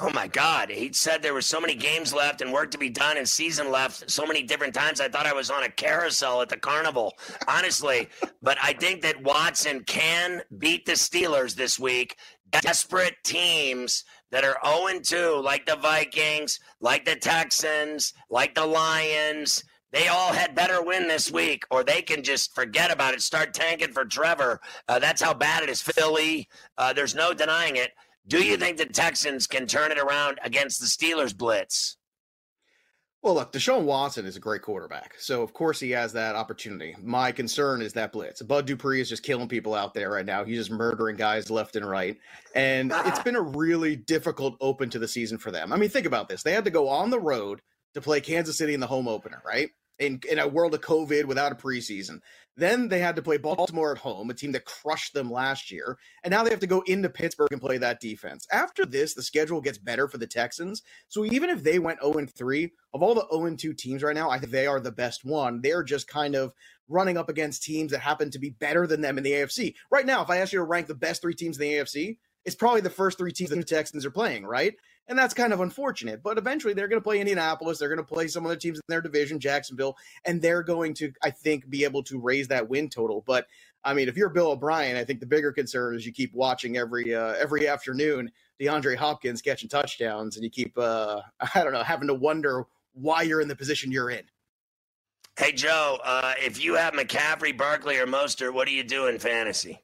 [0.00, 0.70] Oh my God.
[0.70, 3.72] He said there were so many games left and work to be done and season
[3.72, 5.00] left so many different times.
[5.00, 7.14] I thought I was on a carousel at the carnival,
[7.48, 8.08] honestly.
[8.40, 12.16] but I think that Watson can beat the Steelers this week.
[12.50, 19.64] Desperate teams that are 0 2, like the Vikings, like the Texans, like the Lions.
[19.90, 23.52] They all had better win this week, or they can just forget about it, start
[23.52, 24.60] tanking for Trevor.
[24.86, 25.82] Uh, that's how bad it is.
[25.82, 27.92] Philly, uh, there's no denying it.
[28.28, 31.96] Do you think the Texans can turn it around against the Steelers blitz?
[33.22, 35.14] Well, look, Deshaun Watson is a great quarterback.
[35.18, 36.94] So, of course, he has that opportunity.
[37.02, 38.42] My concern is that blitz.
[38.42, 40.44] Bud Dupree is just killing people out there right now.
[40.44, 42.16] He's just murdering guys left and right.
[42.54, 45.72] And it's been a really difficult open to the season for them.
[45.72, 46.42] I mean, think about this.
[46.42, 47.60] They had to go on the road
[47.94, 49.70] to play Kansas City in the home opener, right?
[49.98, 52.20] In, in a world of COVID without a preseason.
[52.58, 55.96] Then they had to play Baltimore at home, a team that crushed them last year.
[56.24, 58.48] And now they have to go into Pittsburgh and play that defense.
[58.50, 60.82] After this, the schedule gets better for the Texans.
[61.06, 64.28] So even if they went 0 3, of all the 0 2 teams right now,
[64.28, 65.60] I think they are the best one.
[65.60, 66.52] They're just kind of
[66.88, 69.74] running up against teams that happen to be better than them in the AFC.
[69.90, 72.18] Right now, if I ask you to rank the best three teams in the AFC,
[72.44, 74.74] it's probably the first three teams that the Texans are playing, right?
[75.08, 76.22] And that's kind of unfortunate.
[76.22, 77.78] But eventually they're going to play Indianapolis.
[77.78, 81.10] They're going to play some other teams in their division, Jacksonville, and they're going to,
[81.22, 83.24] I think, be able to raise that win total.
[83.26, 83.46] But
[83.84, 86.76] I mean, if you're Bill O'Brien, I think the bigger concern is you keep watching
[86.76, 91.22] every uh, every afternoon DeAndre Hopkins catching touchdowns, and you keep uh,
[91.54, 94.24] I don't know having to wonder why you're in the position you're in.
[95.38, 99.20] Hey Joe, uh, if you have McCaffrey, Barkley, or Mostert, what do you do in
[99.20, 99.80] fantasy?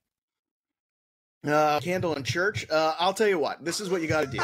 [1.47, 2.69] Uh, candle in church.
[2.71, 4.39] Uh, I'll tell you what, this is what you got to do.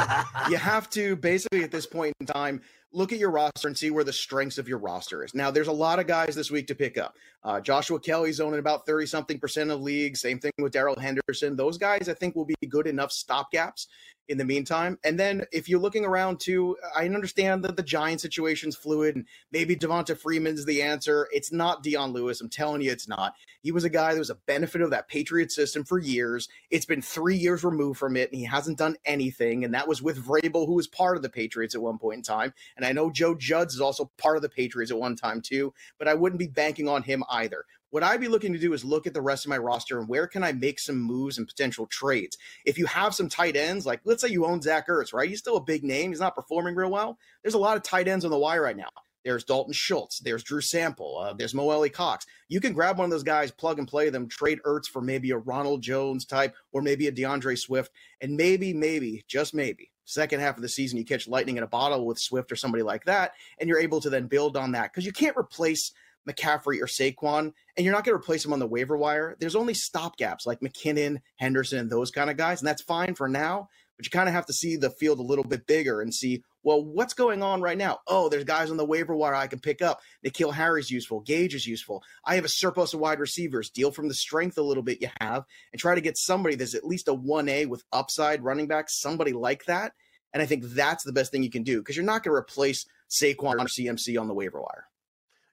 [0.51, 2.61] you have to basically at this point in time
[2.93, 5.35] look at your roster and see where the strengths of your roster is.
[5.35, 7.15] Now, there's a lot of guys this week to pick up.
[7.45, 10.21] Uh, Joshua Kelley's owning about 30 something percent of leagues.
[10.21, 11.57] Same thing with Darrell Henderson.
[11.57, 13.87] Those guys, I think, will be good enough stopgaps
[14.31, 14.97] in the meantime.
[15.03, 19.27] And then if you're looking around too, I understand that the Giant situation's fluid and
[19.51, 21.29] maybe Devonta Freeman's the answer.
[21.33, 22.41] It's not Dion Lewis.
[22.41, 23.35] I'm telling you, it's not.
[23.63, 26.49] He was a guy that was a benefit of that Patriot system for years.
[26.71, 29.65] It's been three years removed from it, and he hasn't done anything.
[29.65, 32.23] And that was with Vrabel, who was part of the Patriots at one point in
[32.23, 32.55] time.
[32.77, 35.75] And I know Joe Judge is also part of the Patriots at one time too,
[35.99, 37.65] but I wouldn't be banking on him either.
[37.91, 40.09] What I'd be looking to do is look at the rest of my roster and
[40.09, 42.39] where can I make some moves and potential trades.
[42.65, 45.29] If you have some tight ends, like let's say you own Zach Ertz, right?
[45.29, 46.11] He's still a big name.
[46.11, 47.19] He's not performing real well.
[47.43, 48.91] There's a lot of tight ends on the wire right now.
[49.25, 50.21] There's Dalton Schultz.
[50.21, 51.19] There's Drew Sample.
[51.19, 52.25] Uh, there's Mo Alie-Cox.
[52.49, 55.31] You can grab one of those guys, plug and play them, trade Ertz for maybe
[55.31, 57.93] a Ronald Jones type or maybe a D'Andre Swift.
[58.23, 61.69] And maybe, maybe, just maybe, Second half of the season, you catch lightning in a
[61.69, 64.91] bottle with Swift or somebody like that, and you're able to then build on that
[64.91, 65.93] because you can't replace
[66.29, 69.37] McCaffrey or Saquon, and you're not going to replace them on the waiver wire.
[69.41, 73.29] There's only stopgaps like McKinnon, Henderson, and those kind of guys, and that's fine for
[73.29, 73.69] now.
[73.97, 76.43] But you kind of have to see the field a little bit bigger and see,
[76.63, 77.99] well, what's going on right now?
[78.07, 80.01] Oh, there's guys on the waiver wire I can pick up.
[80.25, 81.21] N'Keal Harry's useful.
[81.21, 82.03] Gage is useful.
[82.25, 83.69] I have a surplus of wide receivers.
[83.69, 86.75] Deal from the strength a little bit you have and try to get somebody that's
[86.75, 89.93] at least a 1A with upside running back, somebody like that.
[90.33, 92.41] And I think that's the best thing you can do because you're not going to
[92.41, 94.87] replace Saquon or CMC on the waiver wire.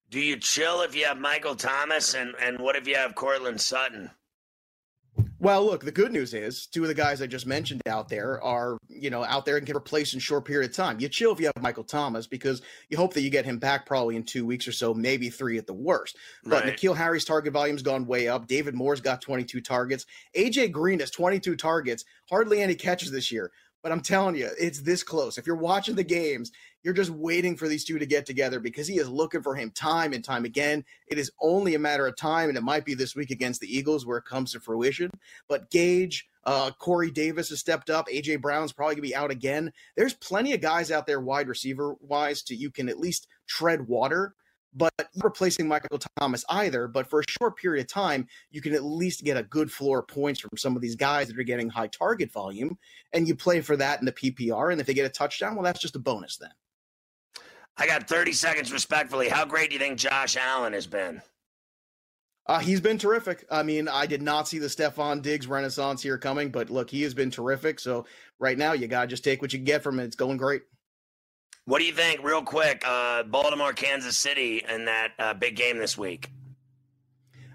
[0.09, 3.59] Do you chill if you have Michael Thomas and and what if you have Courtland
[3.59, 4.09] Sutton?
[5.39, 8.41] Well, look, the good news is two of the guys I just mentioned out there
[8.41, 10.99] are, you know, out there and can replace in short period of time.
[10.99, 13.85] You chill if you have Michael Thomas because you hope that you get him back
[13.85, 16.17] probably in two weeks or so, maybe three at the worst.
[16.43, 16.75] But Right.
[16.75, 18.47] N'Keal Harry's target volume's gone way up.
[18.47, 20.07] David Moore's got 22 targets.
[20.35, 23.51] AJ Green has 22 targets, hardly any catches this year.
[23.83, 25.37] But I'm telling you, it's this close.
[25.37, 26.51] If you're watching the games,
[26.87, 29.71] you're just waiting for these two to get together because he is looking for him
[29.71, 30.85] time and time again.
[31.07, 33.67] It is only a matter of time, and it might be this week against the
[33.67, 35.11] Eagles where it comes to fruition.
[35.49, 38.07] But Gage, uh, Corey Davis has stepped up.
[38.07, 39.73] AJ Brown's probably gonna be out again.
[39.97, 43.85] There's plenty of guys out there, wide receiver wise, to you can at least tread
[43.89, 44.33] water.
[44.73, 46.87] But replacing Michael Thomas either.
[46.87, 49.99] But for a short period of time, you can at least get a good floor
[49.99, 52.77] of points from some of these guys that are getting high target volume,
[53.11, 54.71] and you play for that in the PPR.
[54.71, 56.51] And if they get a touchdown, well, that's just a bonus then.
[57.77, 59.29] I got 30 seconds respectfully.
[59.29, 61.21] How great do you think Josh Allen has been?
[62.47, 63.45] Uh, he's been terrific.
[63.51, 67.03] I mean, I did not see the Stefon Diggs renaissance here coming, but look, he
[67.03, 67.79] has been terrific.
[67.79, 68.05] So
[68.39, 70.05] right now, you gotta just take what you can get from it.
[70.05, 70.61] It's going great.
[71.65, 72.81] What do you think, real quick?
[72.87, 76.31] Uh, Baltimore, Kansas City, and that uh, big game this week.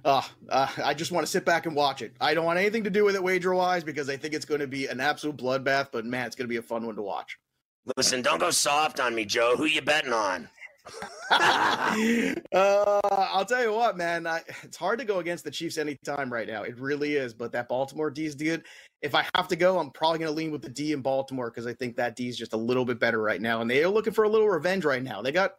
[0.04, 2.12] Uh, uh, I just want to sit back and watch it.
[2.20, 4.60] I don't want anything to do with it wager wise because I think it's going
[4.60, 5.88] to be an absolute bloodbath.
[5.92, 7.38] But man, it's going to be a fun one to watch.
[7.96, 9.56] Listen, don't go soft on me, Joe.
[9.56, 10.48] Who you betting on?
[11.30, 14.26] uh, I'll tell you what, man.
[14.26, 16.62] I, it's hard to go against the Chiefs anytime right now.
[16.62, 17.34] It really is.
[17.34, 18.64] But that Baltimore D is good.
[19.00, 21.50] If I have to go, I'm probably going to lean with the D in Baltimore
[21.50, 23.82] because I think that D is just a little bit better right now, and they
[23.82, 25.22] are looking for a little revenge right now.
[25.22, 25.54] They got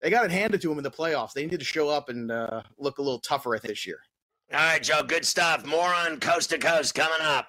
[0.00, 1.32] they got it handed to them in the playoffs.
[1.32, 4.00] They need to show up and uh, look a little tougher this year.
[4.52, 5.66] All right, Joe, good stuff.
[5.66, 7.48] More on Coast to Coast coming up.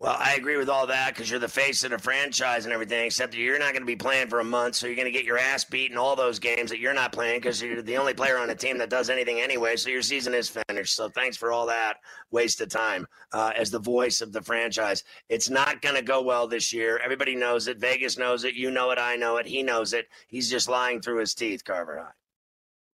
[0.00, 3.04] Well, I agree with all that because you're the face of the franchise and everything,
[3.04, 5.12] except that you're not going to be playing for a month, so you're going to
[5.12, 7.96] get your ass beat in all those games that you're not playing because you're the
[7.96, 10.94] only player on a team that does anything anyway, so your season is finished.
[10.94, 11.96] So thanks for all that
[12.30, 15.02] waste of time uh, as the voice of the franchise.
[15.28, 17.00] It's not going to go well this year.
[17.02, 17.80] Everybody knows it.
[17.80, 18.54] Vegas knows it.
[18.54, 19.00] You know it.
[19.00, 19.46] I know it.
[19.46, 20.06] He knows it.
[20.28, 22.17] He's just lying through his teeth, Carver High.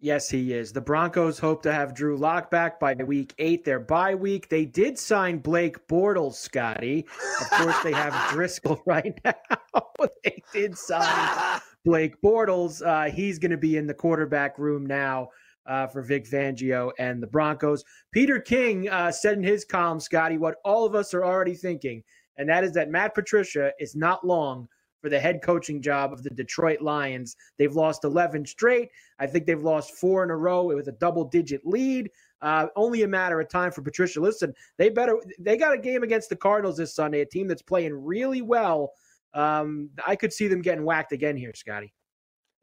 [0.05, 0.71] Yes, he is.
[0.71, 4.51] The Broncos hope to have Drew Lock back by week eight, their bye week.
[4.51, 7.07] They did sign Blake Bortles, Scotty.
[7.41, 9.33] Of course, they have Driskel right now.
[10.23, 12.87] they did sign Blake Bortles.
[12.87, 15.29] Uh, he's going to be in the quarterback room now
[15.65, 17.83] uh, for Vic Fangio and the Broncos.
[18.13, 22.03] Peter King uh, said in his column, Scotty, what all of us are already thinking,
[22.37, 24.69] and that is that Matt Patricia is not long
[25.05, 27.37] for the head coaching job of the Detroit Lions.
[27.59, 28.89] They've lost 11 straight.
[29.19, 32.09] I think they've lost four in a row with a double digit lead.
[32.41, 34.19] Uh, only a matter of time for Patricia.
[34.19, 37.61] Listen, they better they got a game against the Cardinals this Sunday, a team that's
[37.61, 38.93] playing really well.
[39.35, 41.93] Um, I could see them getting whacked again here, Scotty.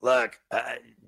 [0.01, 0.63] Look, uh,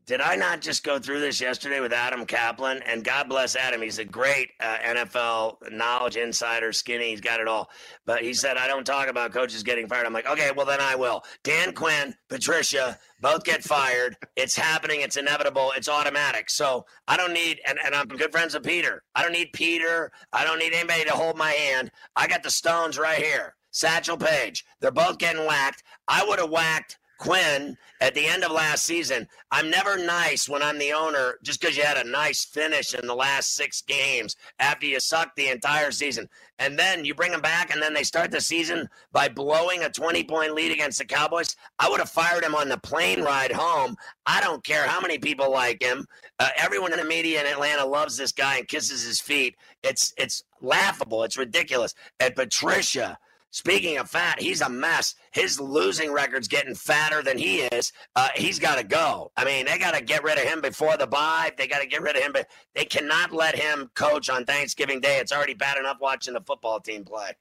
[0.05, 2.81] did I not just go through this yesterday with Adam Kaplan?
[2.83, 3.81] And God bless Adam.
[3.81, 7.11] He's a great uh, NFL knowledge insider, skinny.
[7.11, 7.69] He's got it all.
[8.05, 10.05] But he said, I don't talk about coaches getting fired.
[10.05, 11.23] I'm like, okay, well, then I will.
[11.43, 14.17] Dan Quinn, Patricia, both get fired.
[14.35, 15.01] It's happening.
[15.01, 15.71] It's inevitable.
[15.77, 16.49] It's automatic.
[16.49, 19.03] So I don't need, and, and I'm good friends with Peter.
[19.15, 20.11] I don't need Peter.
[20.33, 21.91] I don't need anybody to hold my hand.
[22.15, 23.55] I got the stones right here.
[23.71, 24.65] Satchel Paige.
[24.81, 25.83] They're both getting whacked.
[26.07, 29.25] I would have whacked Quinn at the end of last season.
[29.49, 33.07] I'm never nice when I'm the owner just because you had a nice finish in
[33.07, 36.27] the last six games after you sucked the entire season.
[36.59, 39.89] And then you bring them back, and then they start the season by blowing a
[39.89, 41.55] 20 point lead against the Cowboys.
[41.79, 43.95] I would have fired him on the plane ride home.
[44.25, 46.05] I don't care how many people like him.
[46.39, 49.55] Uh, everyone in the media in Atlanta loves this guy and kisses his feet.
[49.81, 51.23] It's it's laughable.
[51.23, 51.95] It's ridiculous.
[52.19, 53.17] And Patricia
[53.53, 55.13] Speaking of fat, he's a mess.
[55.31, 57.93] His losing record's getting fatter than he is.
[58.15, 59.31] Uh, he's got to go.
[59.37, 61.51] I mean, they got to get rid of him before the bye.
[61.55, 65.01] They got to get rid of him, but they cannot let him coach on Thanksgiving
[65.01, 65.19] Day.
[65.19, 67.33] It's already bad enough watching the football team play.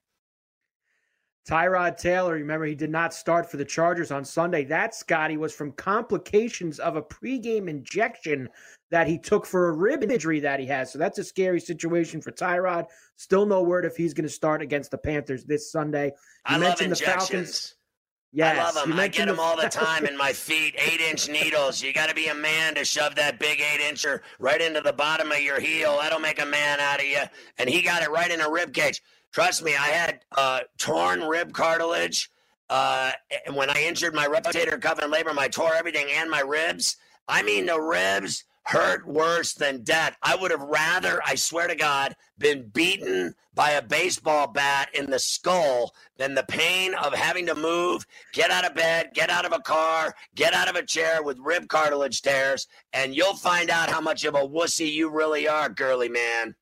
[1.49, 4.64] Tyrod Taylor, remember he did not start for the Chargers on Sunday.
[4.64, 8.49] That Scotty was from complications of a pregame injection
[8.93, 10.93] that he took for a rib injury that he has.
[10.93, 12.86] So that's a scary situation for Tyrod.
[13.16, 16.07] Still no word if he's going to start against the Panthers this Sunday.
[16.07, 17.74] You I mentioned love the Falcons.
[18.34, 18.99] Yes, I love them.
[18.99, 20.74] I get them all the time in my feet.
[20.78, 21.82] Eight inch needles.
[21.82, 24.93] You got to be a man to shove that big eight incher right into the
[24.93, 25.99] bottom of your heel.
[26.01, 27.22] That'll make a man out of you.
[27.59, 29.03] And he got it right in a rib cage.
[29.33, 32.30] Trust me, I had uh, torn rib cartilage.
[32.68, 33.12] Uh,
[33.53, 36.97] when I injured my rotator cuff and labrum, I tore everything and my ribs.
[37.28, 40.16] I mean, the ribs hurt worse than death.
[40.22, 45.11] I would have rather, I swear to God, been beaten by a baseball bat in
[45.11, 49.45] the skull than the pain of having to move, get out of bed, get out
[49.45, 53.68] of a car, get out of a chair with rib cartilage tears, and you'll find
[53.70, 56.55] out how much of a wussy you really are, girly man.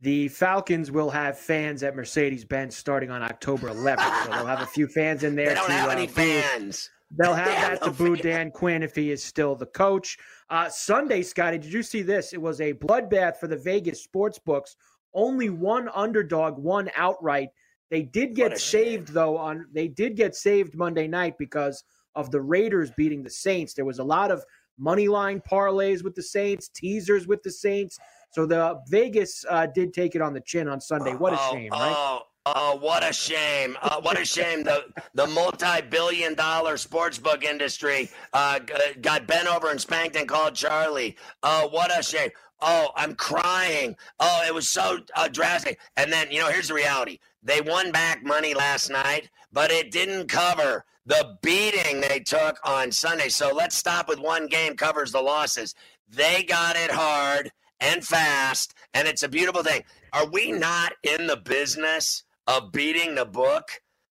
[0.00, 4.24] The Falcons will have fans at Mercedes Benz starting on October 11th.
[4.24, 5.50] so they'll have a few fans in there.
[5.50, 6.90] They don't to, have uh, any fans.
[7.16, 8.22] They'll have They that to boo fans.
[8.22, 10.18] Dan Quinn if he is still the coach.
[10.50, 12.32] Uh, Sunday, Scotty, did you see this?
[12.32, 14.76] It was a bloodbath for the Vegas sports books.
[15.14, 17.50] Only one underdog won outright.
[17.90, 21.84] They did get saved though on they did get saved Monday night because
[22.16, 23.74] of the Raiders beating the Saints.
[23.74, 24.44] There was a lot of
[24.78, 27.98] money line parlays with the Saints, teasers with the Saints.
[28.34, 31.14] So the Vegas uh, did take it on the chin on Sunday.
[31.14, 31.94] What a oh, shame, right?
[31.96, 33.76] Oh, oh, what a shame!
[33.80, 34.64] Uh, what a shame!
[34.64, 38.58] The the multi-billion-dollar sportsbook industry uh,
[39.00, 41.16] got bent over and spanked and called Charlie.
[41.44, 42.30] Oh, what a shame!
[42.60, 43.94] Oh, I'm crying.
[44.18, 45.78] Oh, it was so uh, drastic.
[45.96, 49.92] And then you know, here's the reality: they won back money last night, but it
[49.92, 53.28] didn't cover the beating they took on Sunday.
[53.28, 55.76] So let's stop with one game covers the losses.
[56.08, 59.82] They got it hard and fast, and it's a beautiful thing.
[60.12, 63.64] Are we not in the business of beating the book?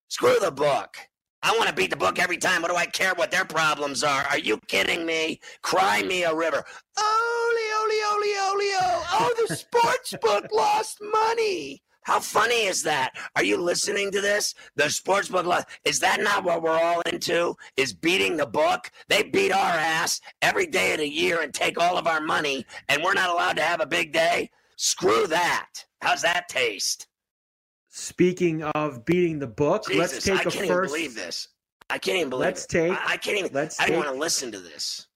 [0.08, 0.96] Screw the book.
[1.42, 2.62] I want to beat the book every time.
[2.62, 4.24] What do I care what their problems are?
[4.30, 5.40] Are you kidding me?
[5.62, 6.64] Cry me a river.
[6.98, 9.06] Oli, oli, oli, oli, oh.
[9.12, 11.82] Oh, the sports book lost money.
[12.04, 13.12] How funny is that?
[13.34, 14.54] Are you listening to this?
[14.76, 15.46] The sports book.
[15.84, 17.56] Is that not what we're all into?
[17.78, 18.90] Is beating the book?
[19.08, 22.66] They beat our ass every day of the year and take all of our money,
[22.88, 24.50] and we're not allowed to have a big day?
[24.76, 25.70] Screw that.
[26.02, 27.08] How's that taste?
[27.88, 30.94] Speaking of beating the book, Jesus, let's take I a can't first.
[30.94, 31.48] even believe this.
[31.88, 32.68] I can't even believe Let's it.
[32.68, 33.50] take- I, I can't even.
[33.54, 35.06] let's I don't take- want to listen to this.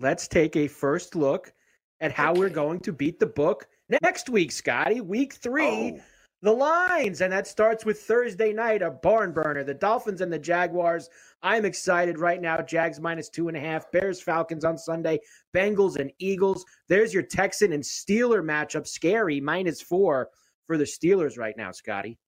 [0.00, 1.52] Let's take a first look
[2.00, 5.00] at how we're going to beat the book next week, Scotty.
[5.00, 5.64] Week three,
[5.98, 6.00] Oh.
[6.42, 9.62] the lines, and that starts with Thursday night, a barn burner.
[9.64, 11.08] The Dolphins and the Jaguars.
[11.42, 12.60] I'm excited right now.
[12.62, 13.90] Jags minus two and a half.
[13.92, 15.20] Bears Falcons on Sunday.
[15.54, 16.64] Bengals and Eagles.
[16.88, 18.86] There's your Texan and Steeler matchup.
[18.86, 20.30] Scary minus four
[20.66, 22.18] for the Steelers right now, Scotty.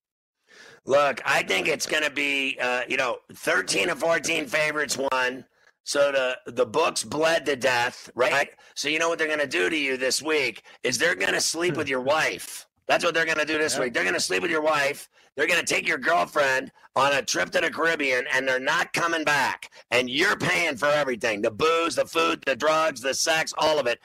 [0.84, 5.44] Look, I think it's going to be, uh, you know, 13 or 14 favorites won.
[5.84, 8.50] So the the books bled to death, right?
[8.74, 11.34] So you know what they're going to do to you this week is they're going
[11.34, 12.66] to sleep with your wife.
[12.86, 13.82] That's what they're going to do this Yeah.
[13.82, 13.94] week.
[13.94, 15.08] They're going to sleep with your wife.
[15.36, 18.92] They're going to take your girlfriend on a trip to the Caribbean, and they're not
[18.92, 19.70] coming back.
[19.90, 23.86] And you're paying for everything: the booze, the food, the drugs, the sex, all of
[23.86, 24.00] it.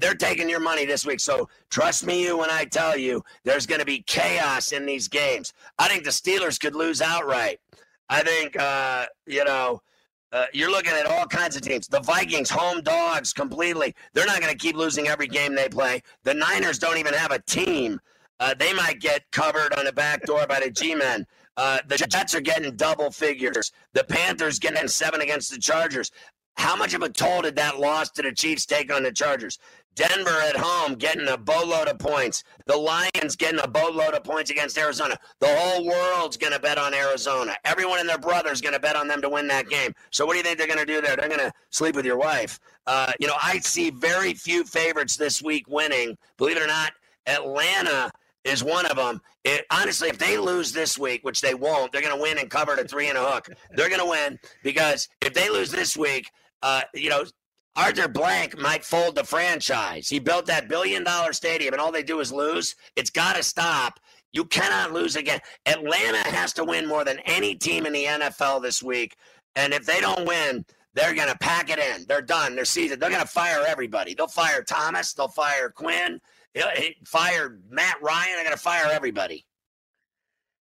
[0.00, 1.20] They're taking your money this week.
[1.20, 5.06] So trust me, you when I tell you, there's going to be chaos in these
[5.08, 5.52] games.
[5.78, 7.60] I think the Steelers could lose outright.
[8.08, 9.80] I think, uh, you know,
[10.32, 11.86] uh, you're looking at all kinds of teams.
[11.88, 13.94] The Vikings, home dogs completely.
[14.14, 16.02] They're not going to keep losing every game they play.
[16.24, 18.00] The Niners don't even have a team.
[18.40, 21.26] Uh, they might get covered on the back door by the G men.
[21.56, 23.72] Uh, the Jets are getting double figures.
[23.92, 26.10] The Panthers getting seven against the Chargers.
[26.56, 29.58] How much of a toll did that loss to the Chiefs take on the Chargers?
[29.94, 32.44] Denver at home getting a boatload of points.
[32.66, 35.16] The Lions getting a boatload of points against Arizona.
[35.40, 37.54] The whole world's going to bet on Arizona.
[37.64, 39.92] Everyone and their brother's going to bet on them to win that game.
[40.10, 41.16] So what do you think they're going to do there?
[41.16, 42.58] They're going to sleep with your wife.
[42.86, 46.16] Uh, you know, I see very few favorites this week winning.
[46.38, 46.92] Believe it or not,
[47.26, 48.10] Atlanta
[48.44, 49.20] is one of them.
[49.44, 52.50] It, honestly, if they lose this week, which they won't, they're going to win and
[52.50, 53.48] cover to three and a hook.
[53.72, 56.30] They're going to win because if they lose this week,
[56.62, 57.24] uh, you know,
[57.74, 60.08] Arthur Blank might fold the franchise.
[60.08, 62.76] He built that billion dollar stadium and all they do is lose.
[62.96, 63.98] It's got to stop.
[64.32, 65.40] You cannot lose again.
[65.66, 69.16] Atlanta has to win more than any team in the NFL this week.
[69.56, 70.64] And if they don't win,
[70.94, 72.06] they're going to pack it in.
[72.06, 72.54] They're done.
[72.54, 72.98] Their season.
[72.98, 74.14] They're going to fire everybody.
[74.14, 75.12] They'll fire Thomas.
[75.14, 76.20] They'll fire Quinn.
[76.54, 78.34] He fire Matt Ryan.
[78.34, 79.46] They're going to fire everybody.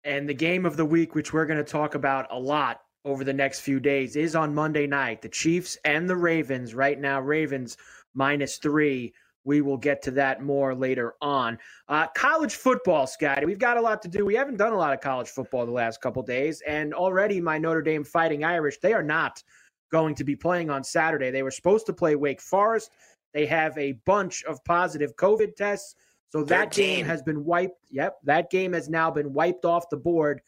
[0.06, 3.24] And the game of the week, which we're going to talk about a lot over
[3.24, 5.22] the next few days, is on Monday night.
[5.22, 6.74] The Chiefs and the Ravens.
[6.74, 7.78] Right now, Ravens
[8.14, 9.14] minus three.
[9.46, 11.58] We will get to that more later on.
[11.90, 13.46] Uh, college football, Scotty.
[13.46, 14.26] We've got a lot to do.
[14.26, 17.58] We haven't done a lot of college football the last couple days, and already my
[17.58, 19.44] Notre Dame Fighting Irish, they are not
[19.92, 21.30] going to be playing on Saturday.
[21.30, 22.92] They were supposed to play Wake Forest.
[23.34, 25.96] They have a bunch of positive COVID tests.
[26.30, 26.96] So that 13.
[26.96, 27.78] game has been wiped.
[27.92, 30.42] Yep, that game has now been wiped off the board.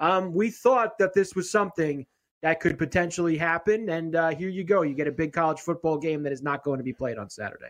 [0.00, 2.06] Um, we thought that this was something
[2.42, 4.82] that could potentially happen, and uh, here you go.
[4.82, 7.28] You get a big college football game that is not going to be played on
[7.28, 7.68] Saturday.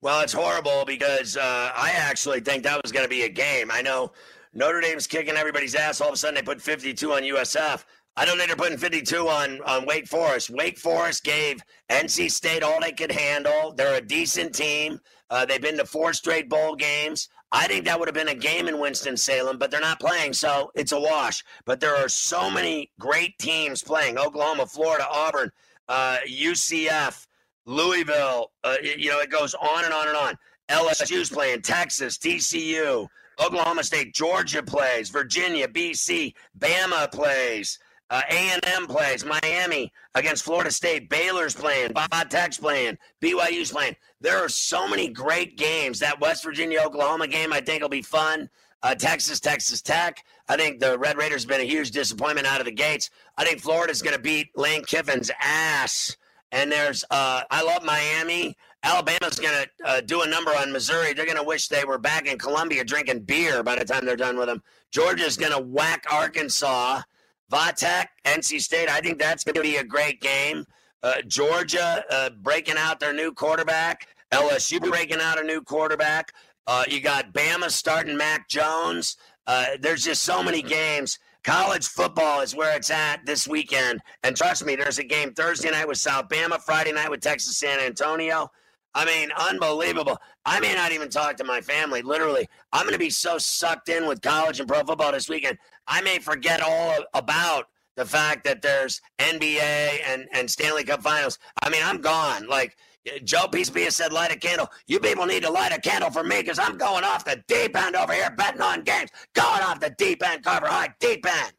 [0.00, 3.70] Well, it's horrible because uh, I actually think that was going to be a game.
[3.70, 4.12] I know
[4.54, 6.00] Notre Dame's kicking everybody's ass.
[6.00, 7.84] All of a sudden, they put 52 on USF.
[8.16, 10.50] I don't think they're putting 52 on, on Wake Forest.
[10.50, 13.72] Wake Forest gave NC State all they could handle.
[13.76, 14.98] They're a decent team.
[15.30, 17.28] Uh, they've been to four straight bowl games.
[17.50, 20.70] I think that would have been a game in Winston-Salem, but they're not playing, so
[20.74, 21.42] it's a wash.
[21.64, 25.50] But there are so many great teams playing Oklahoma, Florida, Auburn,
[25.88, 27.26] uh, UCF,
[27.64, 28.50] Louisville.
[28.62, 30.38] Uh, you know, it goes on and on and on.
[30.68, 33.08] LSU's playing, Texas, TCU,
[33.40, 37.78] Oklahoma State, Georgia plays, Virginia, BC, Bama plays.
[38.10, 41.10] Uh, A&M plays Miami against Florida State.
[41.10, 41.92] Baylor's playing.
[41.92, 42.96] Bob Tech's playing.
[43.20, 43.96] BYU's playing.
[44.20, 45.98] There are so many great games.
[45.98, 48.48] That West Virginia Oklahoma game, I think, will be fun.
[48.82, 50.24] Uh, Texas, Texas Tech.
[50.48, 53.10] I think the Red Raiders have been a huge disappointment out of the gates.
[53.36, 56.16] I think Florida's going to beat Lane Kiffin's ass.
[56.52, 58.56] And there's, uh, I love Miami.
[58.84, 61.12] Alabama's going to uh, do a number on Missouri.
[61.12, 64.16] They're going to wish they were back in Columbia drinking beer by the time they're
[64.16, 64.62] done with them.
[64.90, 67.02] Georgia's going to whack Arkansas.
[67.50, 70.66] Va Tech, NC State, I think that's going to be a great game.
[71.02, 74.08] Uh, Georgia uh, breaking out their new quarterback.
[74.32, 76.32] LSU breaking out a new quarterback.
[76.66, 79.16] Uh, you got Bama starting Mac Jones.
[79.46, 81.18] Uh, there's just so many games.
[81.44, 84.00] College football is where it's at this weekend.
[84.22, 87.56] And trust me, there's a game Thursday night with South Bama, Friday night with Texas
[87.56, 88.50] San Antonio.
[88.98, 90.18] I mean, unbelievable.
[90.44, 92.02] I may not even talk to my family.
[92.02, 95.56] Literally, I'm going to be so sucked in with college and pro football this weekend.
[95.86, 101.38] I may forget all about the fact that there's NBA and, and Stanley Cup finals.
[101.62, 102.48] I mean, I'm gone.
[102.48, 102.76] Like
[103.22, 104.68] Joe Pisapia said, light a candle.
[104.88, 107.76] You people need to light a candle for me because I'm going off the deep
[107.76, 109.10] end over here betting on games.
[109.32, 111.52] Going off the deep end, Carver High, deep end.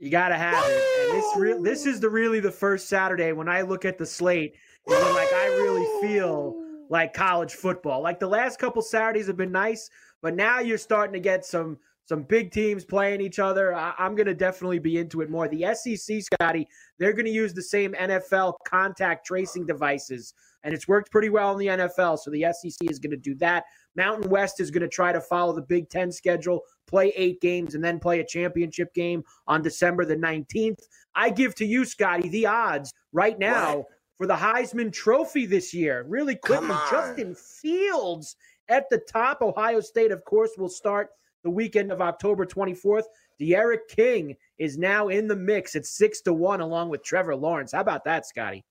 [0.00, 0.72] You got to have Woo!
[0.72, 1.10] it.
[1.12, 4.06] And this, re- this is the really the first Saturday when I look at the
[4.06, 4.56] slate
[4.86, 6.54] and like I really feel
[6.88, 8.02] like college football.
[8.02, 9.88] Like the last couple Saturdays have been nice,
[10.20, 13.74] but now you're starting to get some– some big teams playing each other.
[13.74, 15.48] I, am going to definitely be into it more.
[15.48, 16.68] The SEC, Scotty,
[16.98, 21.52] they're going to use the same NFL contact tracing devices, and it's worked pretty well
[21.52, 22.18] in the NFL.
[22.18, 23.64] So the SEC is going to do that.
[23.94, 27.74] Mountain West is going to try to follow the Big Ten schedule, play eight games,
[27.74, 30.80] and then play a championship game on December the 19th.
[31.14, 33.86] I give to you, Scotty, the odds right now what?
[34.18, 36.04] For the Heisman Trophy this year.
[36.08, 38.36] Really quickly, Justin Fields
[38.68, 39.42] at the top.
[39.42, 41.10] Ohio State, of course, will start
[41.44, 43.04] the weekend of October 24th.
[43.38, 47.72] D'Eriq King is now in the mix at six to one, along with Trevor Lawrence.
[47.72, 48.64] How about that, Scotty?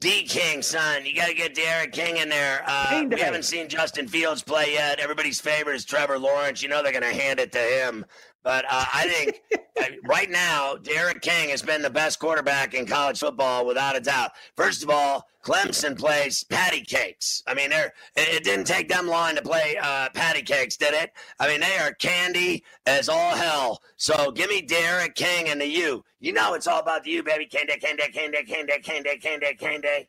[0.00, 2.62] D King, son, you got to get D'Eriq King in there.
[2.66, 4.98] Uh, we haven't seen Justin Fields play yet.
[4.98, 6.62] Everybody's favorite is Trevor Lawrence.
[6.62, 8.04] You know they're going to hand it to him.
[8.44, 9.42] But uh, I think
[9.80, 14.00] uh, right now, D'Eriq King has been the best quarterback in college football without a
[14.00, 14.32] doubt.
[14.54, 17.42] First of all, Clemson plays patty cakes.
[17.46, 21.12] I mean, they're, it didn't take them long to play uh, patty cakes, did it?
[21.40, 23.82] I mean, they are candy as all hell.
[23.96, 26.04] So give me D'Eriq King and the U.
[26.20, 27.46] You know it's all about the U, baby.
[27.46, 30.08] Candy, candy, candy, candy, candy, candy, candy.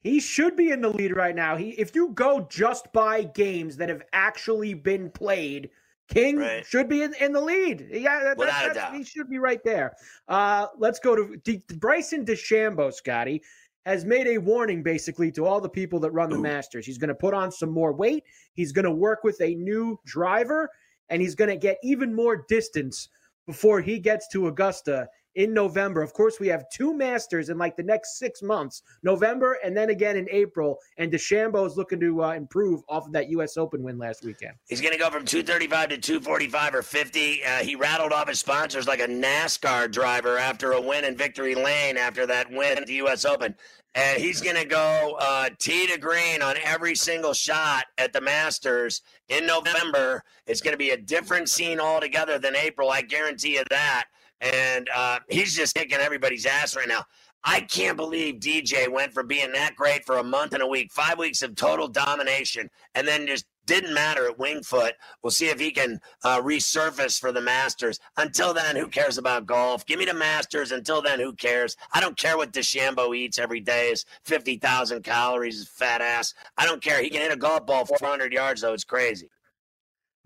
[0.00, 1.56] He should be in the lead right now.
[1.56, 5.68] He, if you go just by games that have actually been played–
[6.08, 6.66] King right.
[6.66, 7.88] should be in, in the lead.
[7.90, 8.38] Yeah, that,
[8.74, 9.94] that, he should be right there.
[10.28, 13.42] Uh, let's go to D- Bryson DeChambeau, Scotty,
[13.86, 16.42] has made a warning basically to all the people that run the Ooh.
[16.42, 16.86] Masters.
[16.86, 18.24] He's going to put on some more weight.
[18.52, 20.70] He's going to work with a new driver,
[21.08, 23.08] and he's going to get even more distance
[23.46, 26.02] before he gets to Augusta in November.
[26.02, 29.90] Of course, we have two Masters in like the next six months, November and then
[29.90, 30.78] again in April.
[30.98, 33.56] And DeChambeau is looking to uh, improve off of that U.S.
[33.56, 34.54] Open win last weekend.
[34.68, 37.44] He's going to go from 235 to 245 or 50.
[37.44, 41.54] Uh, he rattled off his sponsors like a NASCAR driver after a win in Victory
[41.54, 43.24] Lane after that win at the U.S.
[43.24, 43.54] Open.
[43.96, 48.20] And he's going to go uh, tee to green on every single shot at the
[48.20, 50.24] Masters in November.
[50.48, 52.90] It's going to be a different scene altogether than April.
[52.90, 54.06] I guarantee you that.
[54.40, 57.04] And uh, he's just kicking everybody's ass right now.
[57.44, 60.90] I can't believe DJ went from being that great for a month and a week,
[60.90, 64.94] five weeks of total domination, and then just didn't matter at Winged Foot.
[65.22, 67.98] We'll see if he can uh, resurface for the Masters.
[68.16, 69.84] Until then, who cares about golf?
[69.86, 70.72] Give me the Masters.
[70.72, 71.76] Until then, who cares?
[71.92, 76.34] I don't care what DeChambeau eats every day is 50,000 calories, fat ass.
[76.56, 77.02] I don't care.
[77.02, 78.72] He can hit a golf ball 400 yards, though.
[78.72, 79.28] It's crazy.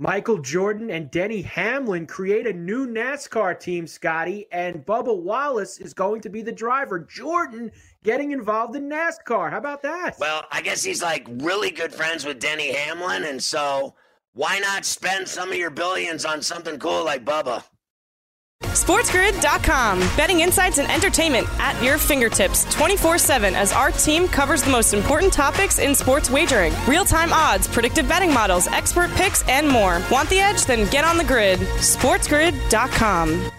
[0.00, 5.92] Michael Jordan and Denny Hamlin create a new NASCAR team, Scotty, and Bubba Wallace is
[5.92, 7.00] going to be the driver.
[7.00, 7.72] Jordan
[8.04, 9.50] getting involved in NASCAR.
[9.50, 10.14] How about that?
[10.20, 13.96] Well, I guess he's like really good friends with Denny Hamlin, and so
[14.34, 17.64] why not spend some of your billions on something cool like Bubba?
[18.88, 20.00] SportsGrid.com.
[20.16, 24.94] Betting insights and entertainment at your fingertips 24 7 as our team covers the most
[24.94, 30.00] important topics in sports wagering real time odds, predictive betting models, expert picks, and more.
[30.10, 30.64] Want the edge?
[30.64, 31.58] Then get on the grid.
[31.58, 33.50] SportsGrid.com.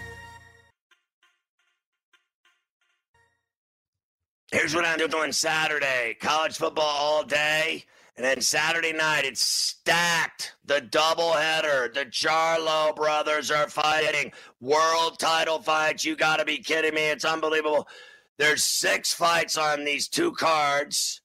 [4.52, 7.84] Here's what I'm doing Saturday college football all day.
[8.20, 10.54] And then Saturday night, it's stacked.
[10.66, 11.94] The doubleheader.
[11.94, 16.04] The Charlo brothers are fighting world title fights.
[16.04, 17.08] You got to be kidding me.
[17.08, 17.88] It's unbelievable.
[18.36, 21.22] There's six fights on these two cards.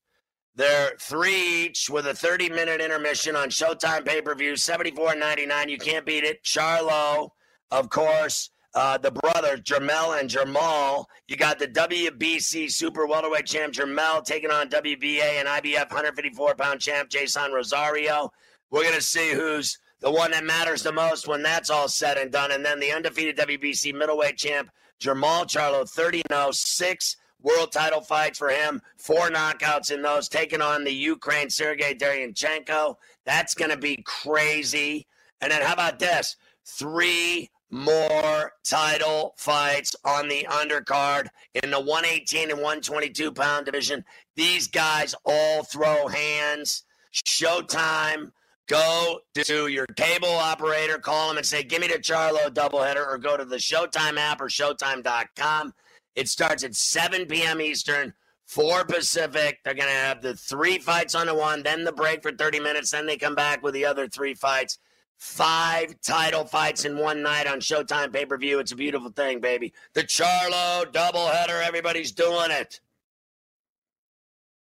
[0.56, 5.68] They're three each with a 30 minute intermission on Showtime pay per view, $74.99.
[5.68, 6.46] You can't beat it.
[6.46, 7.32] Charlo,
[7.72, 11.06] of course, uh, the brothers, Jermell and Jermall.
[11.28, 16.82] You got the WBC Super Welterweight Champ Jermell taking on WBA and IBF 154 pound
[16.82, 18.32] champ Jeison Rosario.
[18.70, 22.18] We're going to see who's the one that matters the most when that's all said
[22.18, 22.52] and done.
[22.52, 24.70] And then the undefeated WBC middleweight champ
[25.00, 30.62] Jermall Charlo, 30 0, six world title fights for him, four knockouts in those, taking
[30.62, 32.96] on the Ukraine Sergey Derevyanchenko.
[33.26, 35.08] That's going to be crazy.
[35.40, 36.36] And then how about this?
[36.66, 41.28] Three more title fights on the undercard
[41.64, 44.04] in the 118 and 122 pound division.
[44.36, 46.84] These guys all throw hands.
[47.14, 48.32] Showtime.
[48.68, 53.20] Go to your cable operator, call them and say, Give me the Charlo doubleheader, or
[53.20, 55.74] go to the Showtime app or Showtime.com.
[56.16, 57.62] It starts at 7 p.m.
[57.62, 58.14] Eastern,
[58.48, 59.60] 4 Pacific.
[59.64, 62.60] They're going to have the three fights on the one, then the break for 30
[62.60, 64.80] minutes, then they come back with the other three fights.
[65.18, 68.60] Five title fights in one night on Showtime pay per view.
[68.60, 69.74] It's a beautiful thing, baby.
[69.94, 71.66] The Charlo doubleheader.
[71.66, 72.80] Everybody's doing it.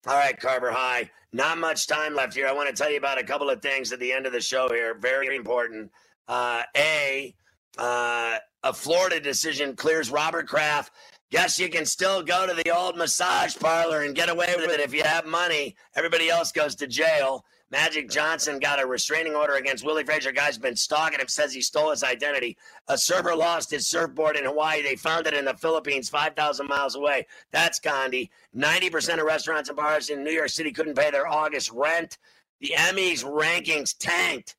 [0.07, 1.09] All right, Carver High.
[1.31, 2.47] Not much time left here.
[2.47, 4.41] I want to tell you about a couple of things at the end of the
[4.41, 4.95] show here.
[4.95, 5.91] Very important.
[6.27, 7.35] Uh, a,
[7.77, 10.91] uh, a Florida decision clears Robert Kraft.
[11.31, 14.81] Guess you can still go to the old massage parlor and get away with it
[14.81, 15.75] if you have money.
[15.95, 17.45] Everybody else goes to jail.
[17.72, 20.34] Magic Johnson got a restraining order against Willie Frazier.
[20.34, 22.57] Guy's been stalking him, says he stole his identity.
[22.89, 24.84] A server lost his surfboard in Hawaii.
[24.84, 27.28] They found it in the Philippines, 5,000 miles away.
[27.51, 28.30] That's Gandhi.
[28.55, 32.17] 90% of restaurants and bars in New York City couldn't pay their August rent.
[32.59, 34.57] The Emmys rankings tanked.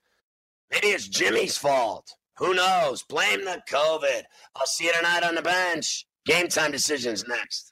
[0.71, 2.15] Maybe it's Jimmy's fault.
[2.39, 3.03] Who knows?
[3.03, 4.23] Blame the COVID.
[4.57, 6.07] I'll see you tonight on the bench.
[6.25, 7.72] Game time decisions next.